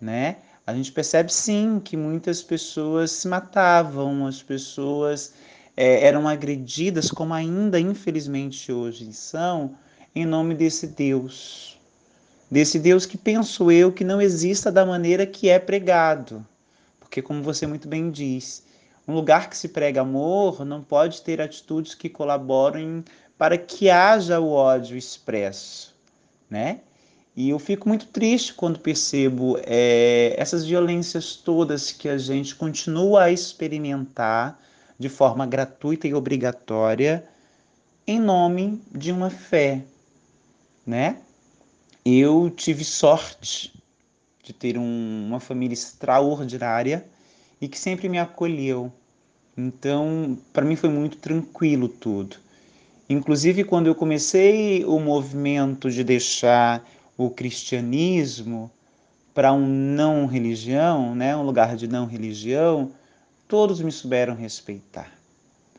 né? 0.00 0.36
A 0.66 0.74
gente 0.74 0.90
percebe 0.90 1.32
sim 1.32 1.80
que 1.82 1.96
muitas 1.96 2.42
pessoas 2.42 3.12
se 3.12 3.28
matavam, 3.28 4.26
as 4.26 4.42
pessoas 4.42 5.32
é, 5.76 6.04
eram 6.04 6.26
agredidas, 6.26 7.08
como 7.08 7.32
ainda 7.32 7.78
infelizmente 7.78 8.72
hoje 8.72 9.12
são, 9.12 9.76
em 10.12 10.26
nome 10.26 10.56
desse 10.56 10.88
Deus. 10.88 11.78
Desse 12.50 12.80
Deus 12.80 13.06
que 13.06 13.16
penso 13.16 13.70
eu 13.70 13.92
que 13.92 14.02
não 14.02 14.20
exista 14.20 14.72
da 14.72 14.84
maneira 14.84 15.24
que 15.24 15.48
é 15.48 15.60
pregado. 15.60 16.44
Porque, 16.98 17.22
como 17.22 17.44
você 17.44 17.64
muito 17.64 17.86
bem 17.86 18.10
diz, 18.10 18.64
um 19.06 19.14
lugar 19.14 19.48
que 19.48 19.56
se 19.56 19.68
prega 19.68 20.00
amor 20.00 20.64
não 20.64 20.82
pode 20.82 21.22
ter 21.22 21.40
atitudes 21.40 21.94
que 21.94 22.08
colaborem 22.08 23.04
para 23.38 23.56
que 23.56 23.88
haja 23.88 24.40
o 24.40 24.50
ódio 24.50 24.96
expresso, 24.96 25.94
né? 26.50 26.80
E 27.36 27.50
eu 27.50 27.58
fico 27.58 27.86
muito 27.86 28.06
triste 28.06 28.54
quando 28.54 28.80
percebo 28.80 29.58
é, 29.62 30.34
essas 30.38 30.64
violências 30.64 31.36
todas 31.36 31.92
que 31.92 32.08
a 32.08 32.16
gente 32.16 32.54
continua 32.54 33.24
a 33.24 33.30
experimentar 33.30 34.58
de 34.98 35.10
forma 35.10 35.44
gratuita 35.44 36.08
e 36.08 36.14
obrigatória 36.14 37.28
em 38.06 38.18
nome 38.18 38.80
de 38.90 39.12
uma 39.12 39.28
fé, 39.28 39.84
né? 40.86 41.18
Eu 42.02 42.48
tive 42.48 42.84
sorte 42.84 43.74
de 44.42 44.54
ter 44.54 44.78
um, 44.78 45.26
uma 45.26 45.40
família 45.40 45.74
extraordinária 45.74 47.04
e 47.60 47.68
que 47.68 47.78
sempre 47.78 48.08
me 48.08 48.18
acolheu. 48.18 48.90
Então, 49.54 50.38
para 50.54 50.64
mim 50.64 50.76
foi 50.76 50.88
muito 50.88 51.18
tranquilo 51.18 51.88
tudo. 51.88 52.36
Inclusive, 53.10 53.64
quando 53.64 53.88
eu 53.88 53.94
comecei 53.94 54.84
o 54.84 54.98
movimento 54.98 55.90
de 55.90 56.02
deixar 56.02 56.82
o 57.16 57.30
cristianismo 57.30 58.70
para 59.34 59.52
um 59.52 59.66
não 59.66 60.26
religião, 60.26 61.14
né, 61.14 61.36
um 61.36 61.42
lugar 61.42 61.76
de 61.76 61.86
não 61.86 62.06
religião, 62.06 62.90
todos 63.46 63.80
me 63.80 63.92
souberam 63.92 64.34
respeitar. 64.34 65.12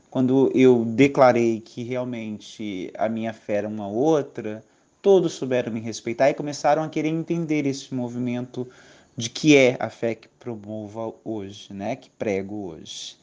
Quando 0.10 0.52
eu 0.54 0.86
declarei 0.86 1.60
que 1.60 1.84
realmente 1.84 2.92
a 2.98 3.10
minha 3.10 3.34
fé 3.34 3.56
era 3.56 3.68
uma 3.68 3.88
outra, 3.88 4.64
todos 5.02 5.34
souberam 5.34 5.72
me 5.72 5.80
respeitar 5.80 6.30
e 6.30 6.34
começaram 6.34 6.84
a 6.84 6.90
querer 6.90 7.10
entender 7.10 7.66
esse 7.66 7.94
movimento 7.94 8.68
de 9.16 9.30
que 9.30 9.56
é 9.56 9.76
a 9.80 9.90
fé 9.90 10.16
que 10.16 10.28
promovo 10.40 11.16
hoje, 11.24 11.74
né, 11.74 11.96
que 11.96 12.10
prego 12.12 12.68
hoje. 12.68 13.18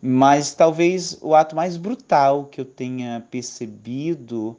Mas 0.00 0.52
talvez 0.54 1.18
o 1.22 1.34
ato 1.34 1.56
mais 1.56 1.76
brutal 1.76 2.44
que 2.44 2.60
eu 2.60 2.64
tenha 2.64 3.24
percebido 3.30 4.58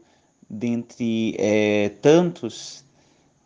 dentre 0.49 1.35
é, 1.37 1.89
tantos 2.01 2.83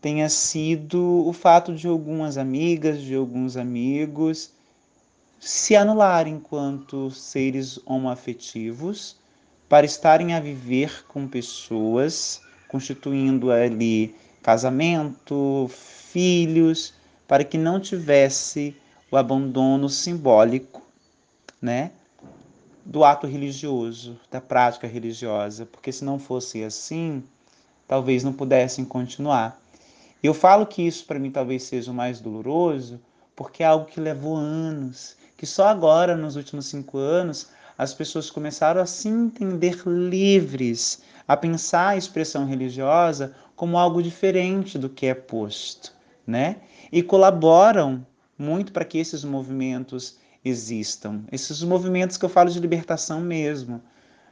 tenha 0.02 0.30
sido 0.30 1.28
o 1.28 1.34
fato 1.34 1.76
de 1.76 1.88
algumas 1.88 2.38
amigas, 2.38 3.02
de 3.02 3.16
alguns 3.16 3.56
amigos 3.58 4.52
se 5.40 5.76
anularem 5.76 6.36
enquanto 6.36 7.10
seres 7.10 7.80
homoafetivos 7.84 9.18
para 9.68 9.86
estarem 9.86 10.36
a 10.36 10.40
viver 10.40 11.04
com 11.08 11.28
pessoas, 11.28 12.42
constituindo 12.68 13.52
ali 13.52 14.14
casamento, 14.44 15.68
filhos, 15.70 16.94
para 17.28 17.44
que 17.44 17.58
não 17.58 17.80
tivesse 17.80 18.76
o 19.10 19.18
abandono 19.18 19.90
simbólico 19.90 20.82
né, 21.62 21.92
do 22.86 23.04
ato 23.04 23.28
religioso, 23.28 24.20
da 24.30 24.42
prática 24.42 24.88
religiosa, 24.88 25.66
porque 25.66 25.92
se 25.92 26.04
não 26.04 26.18
fosse 26.18 26.64
assim, 26.64 27.24
talvez 27.88 28.24
não 28.24 28.34
pudessem 28.34 28.86
continuar. 28.86 29.60
Eu 30.24 30.34
falo 30.34 30.66
que 30.66 30.82
isso 30.82 31.06
para 31.06 31.20
mim 31.20 31.32
talvez 31.32 31.64
seja 31.64 31.92
o 31.92 31.94
mais 31.94 32.20
doloroso, 32.20 33.00
porque 33.36 33.64
é 33.64 33.66
algo 33.66 33.86
que 33.86 34.00
levou 34.00 34.36
anos, 34.36 35.16
que 35.36 35.46
só 35.46 35.68
agora, 35.68 36.16
nos 36.16 36.36
últimos 36.36 36.68
cinco 36.68 36.98
anos, 36.98 37.50
as 37.78 37.94
pessoas 37.94 38.30
começaram 38.30 38.80
a 38.80 38.86
se 38.86 39.10
entender 39.10 39.82
livres, 39.88 41.02
a 41.28 41.36
pensar 41.36 41.90
a 41.90 41.98
expressão 41.98 42.46
religiosa 42.46 43.34
como 43.56 43.78
algo 43.78 44.04
diferente 44.04 44.78
do 44.78 44.90
que 44.90 45.08
é 45.08 45.16
posto, 45.16 45.92
né? 46.28 46.58
E 46.92 47.02
colaboram 47.02 48.06
muito 48.38 48.72
para 48.72 48.86
que 48.86 48.98
esses 49.00 49.24
movimentos 49.24 50.18
existam. 50.44 51.24
Esses 51.32 51.62
movimentos 51.64 52.18
que 52.18 52.26
eu 52.26 52.30
falo 52.30 52.50
de 52.50 52.60
libertação 52.60 53.22
mesmo, 53.22 53.82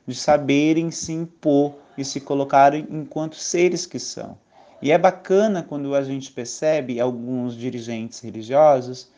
de 0.07 0.15
saberem 0.15 0.89
se 0.91 1.11
impor 1.11 1.75
e 1.97 2.03
se 2.03 2.19
colocarem 2.19 2.87
enquanto 2.89 3.35
seres 3.35 3.85
que 3.85 3.99
são. 3.99 4.37
E 4.81 4.91
é 4.91 4.97
bacana 4.97 5.61
quando 5.61 5.93
a 5.93 6.01
gente 6.01 6.31
percebe 6.31 6.99
alguns 6.99 7.55
dirigentes 7.55 8.19
religiosos 8.19 9.09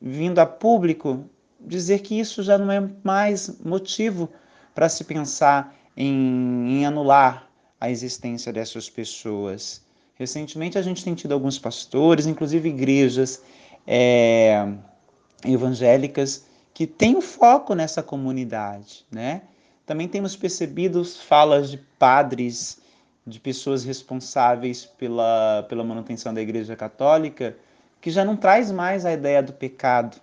vindo 0.00 0.38
a 0.38 0.46
público 0.46 1.24
dizer 1.60 2.00
que 2.00 2.18
isso 2.18 2.42
já 2.42 2.58
não 2.58 2.70
é 2.70 2.88
mais 3.02 3.58
motivo 3.64 4.28
para 4.74 4.88
se 4.88 5.04
pensar 5.04 5.74
em, 5.96 6.78
em, 6.78 6.86
anular 6.86 7.48
a 7.80 7.90
existência 7.90 8.52
dessas 8.52 8.90
pessoas. 8.90 9.82
Recentemente 10.14 10.78
a 10.78 10.82
gente 10.82 11.02
tem 11.02 11.14
tido 11.14 11.32
alguns 11.32 11.58
pastores, 11.58 12.26
inclusive 12.26 12.68
igrejas, 12.68 13.42
é, 13.86 14.74
evangélicas 15.44 16.46
que 16.72 16.86
têm 16.86 17.16
um 17.16 17.20
foco 17.20 17.74
nessa 17.74 18.02
comunidade, 18.02 19.06
né? 19.10 19.42
Também 19.86 20.08
temos 20.08 20.34
percebido 20.34 21.04
falas 21.04 21.70
de 21.70 21.76
padres, 21.98 22.78
de 23.26 23.38
pessoas 23.38 23.84
responsáveis 23.84 24.84
pela, 24.84 25.64
pela 25.68 25.84
manutenção 25.84 26.32
da 26.32 26.40
Igreja 26.40 26.74
Católica, 26.74 27.56
que 28.00 28.10
já 28.10 28.24
não 28.24 28.36
traz 28.36 28.70
mais 28.70 29.04
a 29.04 29.12
ideia 29.12 29.42
do 29.42 29.52
pecado. 29.52 30.20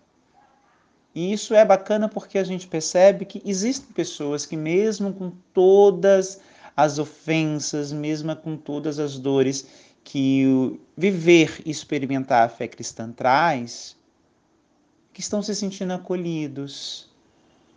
E 1.13 1.31
isso 1.31 1.53
é 1.53 1.63
bacana 1.63 2.07
porque 2.07 2.37
a 2.37 2.43
gente 2.43 2.67
percebe 2.67 3.25
que 3.25 3.41
existem 3.45 3.91
pessoas 3.93 4.45
que, 4.45 4.55
mesmo 4.55 5.13
com 5.13 5.31
todas 5.53 6.39
as 6.75 6.99
ofensas, 6.99 7.91
mesmo 7.91 8.35
com 8.35 8.55
todas 8.55 8.97
as 8.97 9.17
dores 9.17 9.67
que 10.03 10.79
viver 10.97 11.61
e 11.65 11.69
experimentar 11.69 12.45
a 12.45 12.49
fé 12.49 12.67
cristã 12.67 13.11
traz, 13.11 13.95
que 15.13 15.21
estão 15.21 15.41
se 15.41 15.53
sentindo 15.55 15.93
acolhidos, 15.93 17.09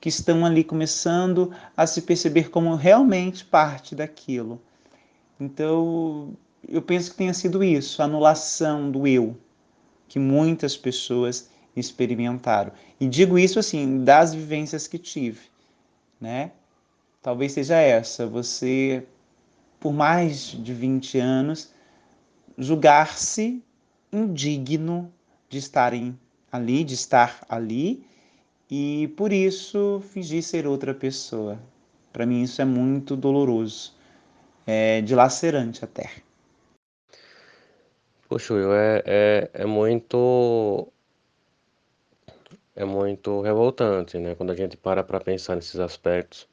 que 0.00 0.08
estão 0.08 0.44
ali 0.44 0.62
começando 0.62 1.50
a 1.76 1.86
se 1.86 2.02
perceber 2.02 2.50
como 2.50 2.74
realmente 2.74 3.44
parte 3.44 3.94
daquilo. 3.94 4.60
Então, 5.40 6.36
eu 6.68 6.82
penso 6.82 7.10
que 7.10 7.16
tenha 7.16 7.34
sido 7.34 7.64
isso, 7.64 8.00
a 8.02 8.04
anulação 8.04 8.90
do 8.90 9.06
eu, 9.06 9.36
que 10.08 10.18
muitas 10.18 10.76
pessoas 10.76 11.48
experimentaram. 11.74 12.72
E 13.00 13.08
digo 13.08 13.38
isso 13.38 13.58
assim, 13.58 14.04
das 14.04 14.34
vivências 14.34 14.86
que 14.86 14.98
tive, 14.98 15.40
né? 16.20 16.52
Talvez 17.22 17.52
seja 17.52 17.76
essa, 17.78 18.26
você 18.26 19.06
por 19.80 19.92
mais 19.92 20.46
de 20.46 20.72
20 20.72 21.18
anos 21.18 21.72
julgar-se 22.56 23.62
indigno 24.12 25.12
de 25.48 25.58
estarem 25.58 26.18
ali, 26.54 26.84
de 26.84 26.94
estar 26.94 27.44
ali, 27.48 28.06
e 28.70 29.08
por 29.16 29.32
isso 29.32 30.00
fingir 30.12 30.40
ser 30.40 30.68
outra 30.68 30.94
pessoa. 30.94 31.58
Para 32.12 32.24
mim 32.24 32.42
isso 32.42 32.62
é 32.62 32.64
muito 32.64 33.16
doloroso, 33.16 33.92
é 34.64 35.00
dilacerante 35.00 35.84
até. 35.84 36.12
Poxa, 38.28 38.54
Will, 38.54 38.72
é, 38.72 39.02
é, 39.04 39.50
é 39.52 39.66
muito 39.66 40.86
é 42.76 42.84
muito 42.84 43.40
revoltante, 43.40 44.16
né? 44.18 44.36
Quando 44.36 44.52
a 44.52 44.54
gente 44.54 44.76
para 44.76 45.02
para 45.02 45.20
pensar 45.20 45.56
nesses 45.56 45.80
aspectos 45.80 46.46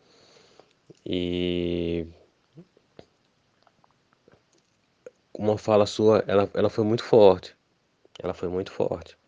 e 1.06 2.08
uma 5.38 5.60
fala 5.60 5.86
sua, 5.86 6.24
ela, 6.28 6.50
ela 6.56 6.70
foi 6.72 6.84
muito 6.84 7.04
forte. 7.04 7.56
Ela 8.20 8.34
foi 8.34 8.50
muito 8.50 8.72
forte. 8.72 9.21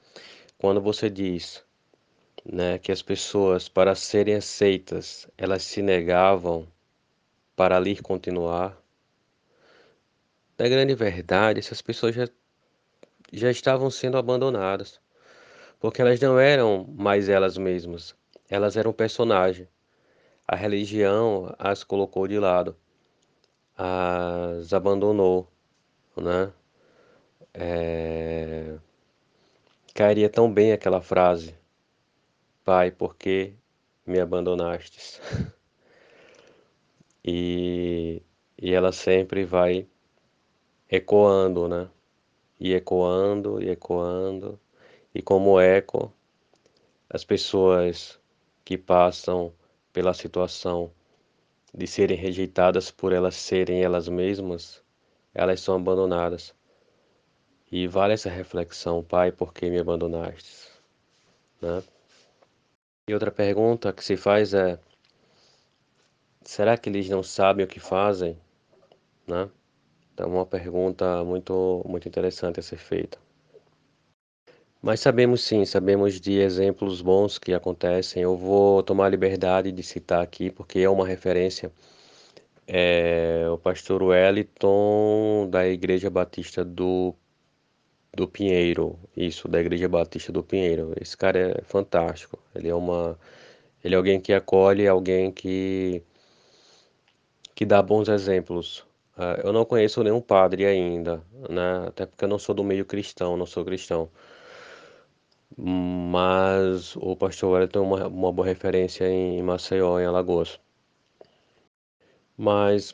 Quando 0.63 0.79
você 0.79 1.09
diz, 1.09 1.61
né, 2.45 2.79
que 2.79 2.89
as 2.89 3.01
pessoas 3.01 3.67
para 3.67 3.93
serem 3.95 4.35
aceitas, 4.35 5.27
elas 5.37 5.61
se 5.61 5.81
negavam 5.81 6.65
para 7.53 7.75
ali 7.75 8.01
continuar. 8.01 8.81
Na 10.57 10.69
grande 10.69 10.95
verdade, 10.95 11.59
essas 11.59 11.81
pessoas 11.81 12.15
já 12.15 12.29
já 13.33 13.51
estavam 13.51 13.91
sendo 13.91 14.17
abandonadas, 14.17 15.01
porque 15.81 16.01
elas 16.01 16.21
não 16.21 16.39
eram 16.39 16.85
mais 16.97 17.27
elas 17.27 17.57
mesmas, 17.57 18.15
elas 18.49 18.77
eram 18.77 18.93
personagem. 18.93 19.67
A 20.47 20.55
religião 20.55 21.53
as 21.59 21.83
colocou 21.83 22.25
de 22.25 22.39
lado, 22.39 22.73
as 23.75 24.71
abandonou, 24.71 25.51
né? 26.15 26.53
É... 27.53 28.77
Cairia 29.93 30.29
tão 30.29 30.51
bem 30.51 30.71
aquela 30.71 31.01
frase, 31.01 31.55
Pai, 32.65 32.89
por 32.89 33.15
que 33.15 33.53
me 34.05 34.19
abandonastes? 34.19 35.21
e, 37.23 38.21
e 38.59 38.73
ela 38.73 38.91
sempre 38.91 39.45
vai 39.45 39.87
ecoando, 40.89 41.67
né? 41.67 41.89
e 42.59 42.73
ecoando 42.73 43.61
e 43.61 43.69
ecoando, 43.69 44.59
e 45.13 45.21
como 45.21 45.59
eco, 45.59 46.13
as 47.09 47.25
pessoas 47.25 48.19
que 48.63 48.77
passam 48.77 49.53
pela 49.91 50.13
situação 50.13 50.91
de 51.73 51.85
serem 51.85 52.17
rejeitadas 52.17 52.89
por 52.89 53.11
elas 53.11 53.35
serem 53.35 53.83
elas 53.83 54.07
mesmas, 54.07 54.81
elas 55.33 55.59
são 55.59 55.75
abandonadas. 55.75 56.55
E 57.75 57.87
vale 57.87 58.13
essa 58.13 58.29
reflexão, 58.29 59.03
Pai, 59.03 59.31
por 59.31 59.51
que 59.51 59.67
me 59.67 59.79
abandonaste? 59.79 60.69
Né? 61.59 61.81
E 63.07 63.13
outra 63.15 63.31
pergunta 63.31 63.91
que 63.91 64.05
se 64.05 64.15
faz 64.15 64.53
é: 64.53 64.77
será 66.43 66.77
que 66.77 66.87
eles 66.87 67.09
não 67.09 67.23
sabem 67.23 67.65
o 67.65 67.67
que 67.67 67.79
fazem? 67.79 68.37
Né? 69.25 69.49
Então, 70.13 70.29
uma 70.29 70.45
pergunta 70.45 71.23
muito, 71.23 71.83
muito 71.89 72.07
interessante 72.07 72.59
a 72.59 72.63
ser 72.63 72.77
feita. 72.77 73.17
Mas 74.79 74.99
sabemos 74.99 75.41
sim, 75.41 75.65
sabemos 75.65 76.21
de 76.21 76.33
exemplos 76.33 77.01
bons 77.01 77.39
que 77.39 77.55
acontecem. 77.55 78.21
Eu 78.21 78.37
vou 78.37 78.83
tomar 78.83 79.07
a 79.07 79.09
liberdade 79.09 79.71
de 79.71 79.81
citar 79.81 80.21
aqui, 80.21 80.51
porque 80.51 80.77
é 80.77 80.89
uma 80.89 81.07
referência. 81.07 81.71
É 82.67 83.47
o 83.49 83.57
pastor 83.57 84.03
Wellington, 84.03 85.49
da 85.49 85.67
Igreja 85.67 86.09
Batista 86.11 86.63
do, 86.63 87.15
do 88.15 88.27
Pinheiro. 88.27 88.99
Isso, 89.15 89.47
da 89.47 89.59
Igreja 89.59 89.89
Batista 89.89 90.31
do 90.31 90.43
Pinheiro. 90.43 90.93
Esse 90.99 91.17
cara 91.17 91.57
é 91.59 91.61
fantástico. 91.63 92.39
Ele 92.55 92.69
é 92.69 92.75
uma. 92.75 93.19
Ele 93.83 93.95
é 93.95 93.97
alguém 93.97 94.19
que 94.21 94.33
acolhe, 94.33 94.87
alguém 94.87 95.31
que, 95.31 96.03
que 97.55 97.65
dá 97.65 97.81
bons 97.81 98.07
exemplos 98.09 98.85
Uh, 99.17 99.37
eu 99.43 99.53
não 99.53 99.63
conheço 99.63 100.03
nenhum 100.03 100.19
padre 100.21 100.65
ainda, 100.65 101.23
né? 101.49 101.87
Até 101.87 102.05
porque 102.05 102.23
eu 102.25 102.29
não 102.29 102.39
sou 102.39 102.55
do 102.55 102.63
meio 102.63 102.83
cristão, 102.85 103.37
não 103.37 103.45
sou 103.45 103.63
cristão. 103.63 104.09
Mas 105.57 106.95
o 106.95 107.15
pastor 107.15 107.53
Wellington 107.53 107.79
é 107.79 107.81
uma, 107.81 108.07
uma 108.07 108.31
boa 108.31 108.45
referência 108.47 109.07
em 109.09 109.41
Maceió, 109.43 109.99
em 109.99 110.05
Alagoas. 110.05 110.59
Mas 112.37 112.93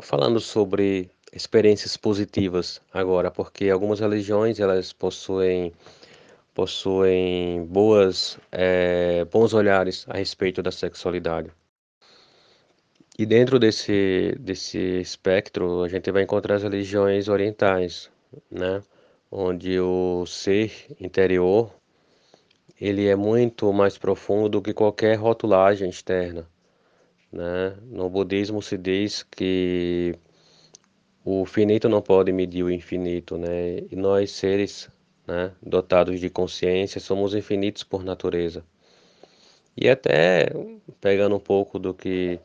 falando 0.00 0.40
sobre 0.40 1.10
experiências 1.32 1.96
positivas 1.96 2.80
agora, 2.92 3.30
porque 3.30 3.70
algumas 3.70 4.00
religiões 4.00 4.60
elas 4.60 4.92
possuem 4.92 5.72
possuem 6.54 7.64
boas 7.64 8.38
é, 8.50 9.24
bons 9.26 9.54
olhares 9.54 10.04
a 10.08 10.16
respeito 10.16 10.62
da 10.62 10.70
sexualidade. 10.70 11.50
E 13.18 13.26
dentro 13.26 13.58
desse, 13.58 14.34
desse 14.40 14.78
espectro, 15.00 15.82
a 15.82 15.88
gente 15.88 16.10
vai 16.10 16.22
encontrar 16.22 16.56
as 16.56 16.62
religiões 16.62 17.28
orientais, 17.28 18.10
né? 18.50 18.82
Onde 19.30 19.78
o 19.78 20.24
ser 20.26 20.72
interior, 20.98 21.72
ele 22.80 23.06
é 23.06 23.14
muito 23.14 23.72
mais 23.72 23.98
profundo 23.98 24.48
do 24.48 24.62
que 24.62 24.72
qualquer 24.72 25.16
rotulagem 25.16 25.88
externa, 25.90 26.48
né? 27.32 27.76
No 27.84 28.08
budismo 28.08 28.62
se 28.62 28.78
diz 28.78 29.22
que 29.22 30.14
o 31.24 31.44
finito 31.44 31.88
não 31.88 32.02
pode 32.02 32.32
medir 32.32 32.62
o 32.62 32.70
infinito, 32.70 33.36
né? 33.38 33.78
E 33.90 33.96
nós 33.96 34.30
seres, 34.32 34.88
né, 35.26 35.52
dotados 35.62 36.20
de 36.20 36.30
consciência, 36.30 37.00
somos 37.00 37.34
infinitos 37.34 37.84
por 37.84 38.04
natureza. 38.04 38.64
E 39.76 39.88
até 39.88 40.48
pegando 41.00 41.36
um 41.36 41.40
pouco 41.40 41.78
do 41.78 41.94
que 41.94 42.40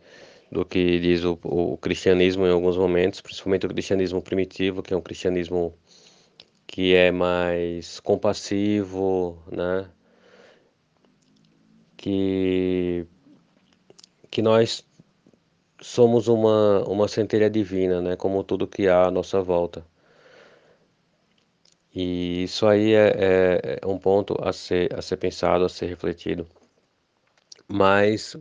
do 0.52 0.64
que 0.66 1.00
diz 1.00 1.24
o, 1.24 1.38
o 1.44 1.78
cristianismo 1.78 2.46
em 2.48 2.52
alguns 2.52 2.78
momentos, 2.78 3.20
principalmente 3.22 3.66
o 3.66 3.70
cristianismo 3.70 4.22
primitivo, 4.22 4.84
que 4.84 4.94
é 4.94 4.98
um 4.98 5.02
cristianismo 5.02 5.74
que 6.68 6.94
é 6.96 7.12
mais 7.12 8.00
compassivo, 8.00 9.42
né? 9.52 9.90
Que, 11.98 13.06
que 14.30 14.42
nós 14.42 14.86
somos 15.82 16.28
uma, 16.28 16.84
uma 16.88 17.08
centelha 17.08 17.50
divina, 17.50 18.02
né? 18.02 18.16
Como 18.16 18.44
tudo 18.44 18.68
que 18.68 18.88
há 18.88 19.06
à 19.08 19.12
nossa 19.12 19.42
volta. 19.42 19.86
E 21.94 22.44
isso 22.44 22.68
aí 22.68 22.94
é, 22.94 23.08
é, 23.18 23.80
é 23.82 23.88
um 23.88 23.98
ponto 23.98 24.36
a 24.42 24.52
ser, 24.54 24.94
a 24.94 25.02
ser 25.02 25.18
pensado, 25.18 25.66
a 25.66 25.70
ser 25.70 25.88
refletido. 25.88 26.46
Mas 27.68 28.36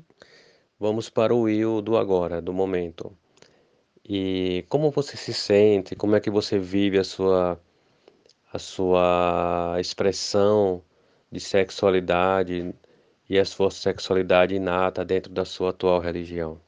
Vamos 0.78 1.08
para 1.08 1.34
o 1.34 1.42
Will 1.42 1.80
do 1.80 1.96
agora, 1.96 2.42
do 2.42 2.52
momento. 2.52 3.16
E 4.04 4.64
como 4.68 4.90
você 4.90 5.16
se 5.16 5.32
sente? 5.32 5.96
Como 5.96 6.16
é 6.16 6.20
que 6.20 6.30
você 6.30 6.58
vive 6.58 6.98
a 6.98 7.04
sua 7.04 7.60
a 8.52 8.58
sua 8.58 9.76
expressão 9.80 10.82
de 11.30 11.40
sexualidade 11.40 12.74
e 13.28 13.38
a 13.38 13.44
sua 13.44 13.70
sexualidade 13.70 14.54
inata 14.56 15.04
dentro 15.04 15.32
da 15.32 15.44
sua 15.44 15.70
atual 15.70 16.00
religião? 16.00 16.60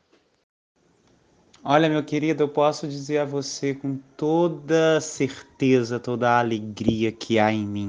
Olha, 1.69 1.89
meu 1.89 2.05
querido, 2.05 2.45
eu 2.45 2.49
posso 2.49 2.87
dizer 2.87 3.19
a 3.19 3.25
você 3.25 3.75
com 3.75 3.99
toda 4.17 5.01
certeza, 5.01 5.99
toda 5.99 6.31
a 6.31 6.39
alegria 6.39 7.11
que 7.11 7.41
há 7.41 7.53
em 7.53 7.67
mim. 7.67 7.89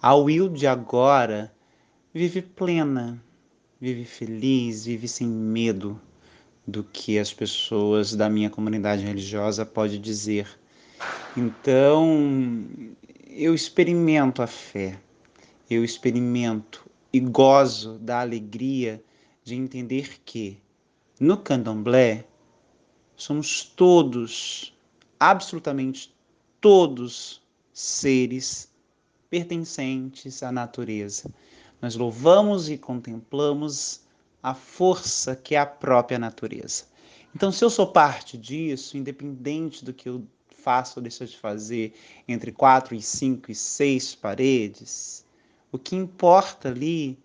A 0.00 0.14
Will 0.14 0.48
de 0.48 0.68
agora 0.68 1.52
vive 2.14 2.40
plena, 2.40 3.20
vive 3.80 4.04
feliz, 4.04 4.84
vive 4.84 5.08
sem 5.08 5.26
medo 5.26 6.00
do 6.64 6.84
que 6.84 7.18
as 7.18 7.32
pessoas 7.32 8.14
da 8.14 8.30
minha 8.30 8.48
comunidade 8.48 9.04
religiosa 9.04 9.66
podem 9.66 10.00
dizer. 10.00 10.46
Então, 11.36 12.64
eu 13.28 13.52
experimento 13.52 14.42
a 14.42 14.46
fé, 14.46 14.96
eu 15.68 15.84
experimento 15.84 16.88
e 17.12 17.18
gozo 17.18 17.98
da 17.98 18.20
alegria 18.20 19.02
de 19.42 19.56
entender 19.56 20.20
que 20.24 20.56
no 21.18 21.36
candomblé 21.36 22.26
somos 23.22 23.62
todos, 23.64 24.74
absolutamente 25.18 26.14
todos, 26.60 27.40
seres 27.72 28.70
pertencentes 29.30 30.42
à 30.42 30.52
natureza. 30.52 31.32
Nós 31.80 31.96
louvamos 31.96 32.68
e 32.68 32.76
contemplamos 32.76 34.02
a 34.42 34.54
força 34.54 35.34
que 35.34 35.54
é 35.54 35.58
a 35.58 35.66
própria 35.66 36.18
natureza. 36.18 36.84
Então, 37.34 37.50
se 37.50 37.64
eu 37.64 37.70
sou 37.70 37.86
parte 37.86 38.36
disso, 38.36 38.96
independente 38.96 39.84
do 39.84 39.92
que 39.92 40.08
eu 40.08 40.26
faço 40.62 41.00
ou 41.00 41.02
deixo 41.02 41.26
de 41.26 41.36
fazer 41.36 41.92
entre 42.28 42.52
quatro 42.52 42.94
e 42.94 43.02
cinco 43.02 43.50
e 43.50 43.54
seis 43.54 44.14
paredes. 44.14 45.26
O 45.72 45.78
que 45.78 45.96
importa 45.96 46.68
ali 46.68 47.18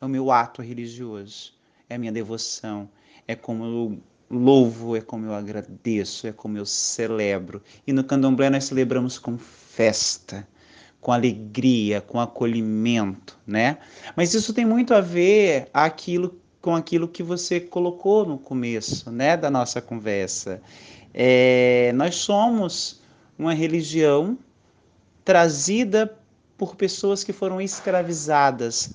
é 0.00 0.04
o 0.04 0.08
meu 0.08 0.32
ato 0.32 0.60
religioso, 0.60 1.54
é 1.88 1.94
a 1.94 1.98
minha 1.98 2.10
devoção, 2.10 2.90
é 3.28 3.36
como 3.36 3.64
eu 3.64 4.02
louvo, 4.30 4.96
é 4.96 5.00
como 5.00 5.26
eu 5.26 5.34
agradeço, 5.34 6.26
é 6.26 6.32
como 6.32 6.56
eu 6.56 6.64
celebro. 6.64 7.60
E 7.86 7.92
no 7.92 8.04
candomblé 8.04 8.48
nós 8.48 8.64
celebramos 8.64 9.18
com 9.18 9.36
festa, 9.36 10.46
com 11.00 11.12
alegria, 11.12 12.00
com 12.00 12.20
acolhimento, 12.20 13.36
né? 13.46 13.78
Mas 14.14 14.32
isso 14.32 14.54
tem 14.54 14.64
muito 14.64 14.94
a 14.94 15.00
ver 15.00 15.68
aquilo 15.74 16.38
com 16.60 16.76
aquilo 16.76 17.08
que 17.08 17.22
você 17.22 17.58
colocou 17.58 18.26
no 18.26 18.38
começo, 18.38 19.10
né, 19.10 19.34
da 19.34 19.50
nossa 19.50 19.80
conversa. 19.80 20.60
É, 21.12 21.90
nós 21.94 22.16
somos 22.16 23.00
uma 23.38 23.54
religião 23.54 24.38
trazida 25.24 26.14
por 26.58 26.76
pessoas 26.76 27.24
que 27.24 27.32
foram 27.32 27.62
escravizadas 27.62 28.92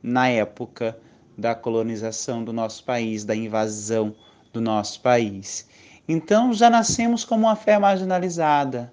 na 0.00 0.28
época 0.28 0.96
da 1.36 1.52
colonização 1.52 2.44
do 2.44 2.52
nosso 2.52 2.84
país, 2.84 3.24
da 3.24 3.34
invasão 3.34 4.14
do 4.54 4.60
nosso 4.60 5.00
país. 5.00 5.68
Então 6.08 6.54
já 6.54 6.70
nascemos 6.70 7.24
como 7.24 7.46
uma 7.46 7.56
fé 7.56 7.78
marginalizada. 7.78 8.92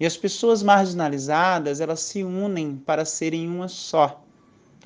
E 0.00 0.06
as 0.06 0.16
pessoas 0.16 0.62
marginalizadas, 0.62 1.80
elas 1.80 2.00
se 2.00 2.24
unem 2.24 2.76
para 2.76 3.04
serem 3.04 3.46
uma 3.46 3.68
só, 3.68 4.24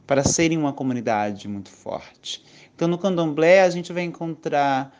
para 0.06 0.22
serem 0.24 0.58
uma 0.58 0.72
comunidade 0.72 1.48
muito 1.48 1.70
forte. 1.70 2.44
Então 2.74 2.88
no 2.88 2.98
Candomblé 2.98 3.62
a 3.62 3.70
gente 3.70 3.92
vai 3.92 4.02
encontrar 4.02 4.92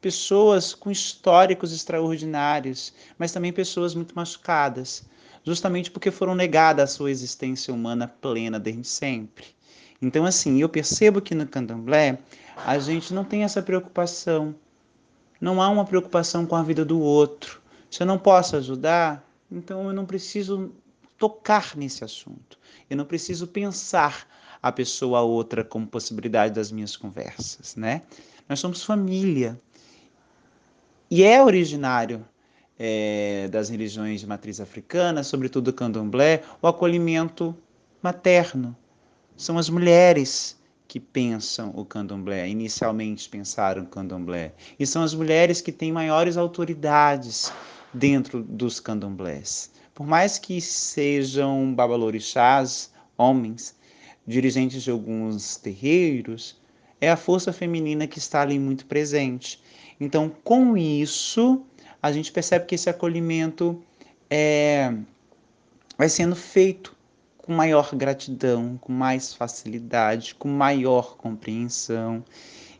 pessoas 0.00 0.74
com 0.74 0.90
históricos 0.90 1.72
extraordinários, 1.72 2.92
mas 3.18 3.32
também 3.32 3.52
pessoas 3.52 3.94
muito 3.94 4.14
machucadas, 4.14 5.02
justamente 5.42 5.90
porque 5.90 6.10
foram 6.10 6.34
negadas 6.34 6.90
a 6.90 6.94
sua 6.94 7.10
existência 7.10 7.74
humana 7.74 8.06
plena 8.06 8.60
desde 8.60 8.86
sempre. 8.86 9.46
Então, 10.00 10.24
assim, 10.24 10.60
eu 10.60 10.68
percebo 10.68 11.20
que 11.20 11.34
no 11.34 11.44
candomblé 11.46 12.20
a 12.66 12.78
gente 12.78 13.14
não 13.14 13.24
tem 13.24 13.44
essa 13.44 13.62
preocupação. 13.62 14.54
Não 15.40 15.62
há 15.62 15.68
uma 15.68 15.84
preocupação 15.84 16.44
com 16.44 16.56
a 16.56 16.62
vida 16.62 16.84
do 16.84 17.00
outro. 17.00 17.62
Se 17.90 18.02
eu 18.02 18.06
não 18.06 18.18
posso 18.18 18.56
ajudar, 18.56 19.24
então 19.50 19.86
eu 19.86 19.92
não 19.92 20.04
preciso 20.04 20.72
tocar 21.16 21.76
nesse 21.76 22.04
assunto. 22.04 22.58
Eu 22.88 22.96
não 22.96 23.04
preciso 23.04 23.46
pensar 23.46 24.26
a 24.62 24.72
pessoa 24.72 25.20
a 25.20 25.22
outra 25.22 25.62
como 25.62 25.86
possibilidade 25.86 26.54
das 26.54 26.72
minhas 26.72 26.96
conversas, 26.96 27.76
né? 27.76 28.02
Nós 28.48 28.60
somos 28.60 28.84
família. 28.84 29.60
E 31.10 31.22
é 31.22 31.42
originário 31.42 32.26
é, 32.78 33.48
das 33.48 33.68
religiões 33.68 34.20
de 34.20 34.26
matriz 34.26 34.60
africana, 34.60 35.22
sobretudo 35.22 35.68
o 35.68 35.72
candomblé, 35.72 36.42
o 36.60 36.66
acolhimento 36.66 37.56
materno. 38.02 38.76
São 39.36 39.56
as 39.56 39.70
mulheres 39.70 40.57
que 40.88 40.98
pensam 40.98 41.70
o 41.76 41.84
candomblé, 41.84 42.48
inicialmente 42.48 43.28
pensaram 43.28 43.82
o 43.82 43.86
candomblé. 43.86 44.54
E 44.80 44.86
são 44.86 45.02
as 45.02 45.12
mulheres 45.14 45.60
que 45.60 45.70
têm 45.70 45.92
maiores 45.92 46.38
autoridades 46.38 47.52
dentro 47.92 48.42
dos 48.42 48.80
candomblés. 48.80 49.70
Por 49.94 50.06
mais 50.06 50.38
que 50.38 50.62
sejam 50.62 51.74
babalorixás, 51.74 52.90
homens, 53.18 53.76
dirigentes 54.26 54.82
de 54.82 54.90
alguns 54.90 55.56
terreiros, 55.56 56.58
é 57.00 57.10
a 57.10 57.16
força 57.16 57.52
feminina 57.52 58.06
que 58.06 58.18
está 58.18 58.40
ali 58.40 58.58
muito 58.58 58.86
presente. 58.86 59.62
Então, 60.00 60.30
com 60.42 60.74
isso, 60.76 61.62
a 62.02 62.10
gente 62.10 62.32
percebe 62.32 62.64
que 62.64 62.76
esse 62.76 62.88
acolhimento 62.88 63.82
é, 64.30 64.94
vai 65.98 66.08
sendo 66.08 66.34
feito 66.34 66.96
com 67.48 67.54
maior 67.54 67.96
gratidão, 67.96 68.76
com 68.76 68.92
mais 68.92 69.32
facilidade, 69.32 70.34
com 70.34 70.48
maior 70.48 71.16
compreensão. 71.16 72.22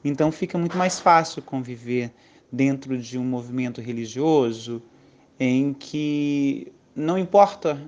Então 0.05 0.31
fica 0.31 0.59
muito 0.59 0.77
mais 0.77 1.01
fácil 1.01 1.41
conviver 1.41 2.13
dentro 2.53 2.99
de 2.99 3.17
um 3.17 3.25
movimento 3.25 3.81
religioso 3.81 4.83
em 5.41 5.73
que 5.73 6.71
não 6.95 7.17
importa 7.17 7.83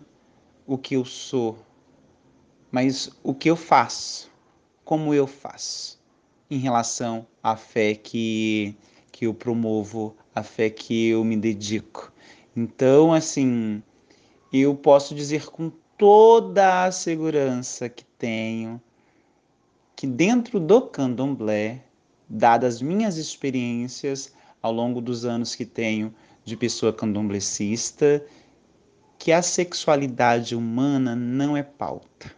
o 0.67 0.79
que 0.79 0.97
eu 0.97 1.05
sou, 1.05 1.59
mas 2.73 3.11
o 3.23 3.35
que 3.35 3.51
eu 3.51 3.57
faço, 3.57 4.31
como 4.83 5.13
eu 5.13 5.27
faço, 5.27 6.01
em 6.51 6.57
relação 6.57 7.27
à 7.43 7.57
fé 7.57 7.95
que, 7.95 8.75
que 9.13 9.27
eu 9.27 9.35
promovo, 9.35 10.17
à 10.35 10.43
fé 10.43 10.71
que 10.71 11.09
eu 11.09 11.23
me 11.25 11.37
dedico. 11.37 12.11
Então, 12.57 13.13
assim, 13.13 13.83
eu 14.51 14.75
posso 14.75 15.15
dizer 15.15 15.45
com 15.51 15.71
toda 16.01 16.85
a 16.85 16.91
segurança 16.91 17.87
que 17.87 18.07
tenho 18.19 18.81
que 19.95 20.07
dentro 20.07 20.59
do 20.59 20.81
candomblé, 20.81 21.85
dadas 22.27 22.81
minhas 22.81 23.19
experiências 23.19 24.33
ao 24.63 24.73
longo 24.73 24.99
dos 25.03 25.27
anos 25.27 25.55
que 25.55 25.67
tenho 25.67 26.15
de 26.43 26.57
pessoa 26.57 26.91
candomblecista, 26.91 28.25
que 29.19 29.31
a 29.31 29.43
sexualidade 29.43 30.57
humana 30.57 31.15
não 31.15 31.55
é 31.55 31.63
pauta. 31.63 32.35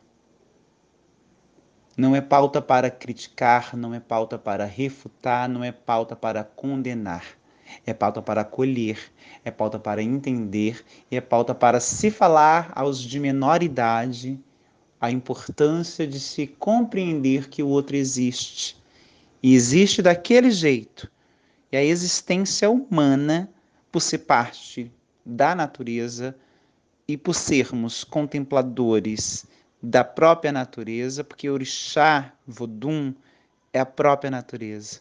Não 1.97 2.17
é 2.17 2.21
pauta 2.21 2.61
para 2.61 2.91
criticar, 2.91 3.77
não 3.77 3.95
é 3.95 4.01
pauta 4.01 4.37
para 4.37 4.65
refutar, 4.65 5.49
não 5.49 5.63
é 5.63 5.71
pauta 5.71 6.17
para 6.17 6.43
condenar 6.43 7.41
é 7.87 7.93
pauta 7.93 8.23
para 8.23 8.43
acolher, 8.43 8.99
é 9.45 9.51
pauta 9.51 9.79
para 9.79 10.03
entender 10.03 10.85
e 11.11 11.17
é 11.17 11.21
pauta 11.21 11.55
para 11.55 11.81
se 11.81 12.11
falar 12.11 12.73
aos 12.75 13.01
de 13.01 13.19
menor 13.19 13.63
idade 13.63 14.39
a 15.01 15.11
importância 15.11 16.07
de 16.07 16.21
se 16.21 16.47
compreender 16.47 17.49
que 17.49 17.63
o 17.63 17.69
outro 17.69 17.97
existe. 17.97 18.81
E 19.43 19.55
existe 19.55 20.01
daquele 20.01 20.53
jeito. 20.53 21.11
E 21.73 21.77
a 21.77 21.83
existência 21.83 22.71
humana, 22.71 23.51
por 23.91 24.01
ser 24.01 24.19
parte 24.19 24.93
da 25.27 25.55
natureza 25.55 26.37
e 27.09 27.17
por 27.17 27.35
sermos 27.35 28.05
contempladores 28.05 29.45
da 29.83 30.05
própria 30.05 30.53
natureza, 30.53 31.25
porque 31.25 31.51
Orixá, 31.51 32.33
Vodum, 32.47 33.13
é 33.73 33.81
a 33.81 33.87
própria 33.87 34.31
natureza. 34.31 35.01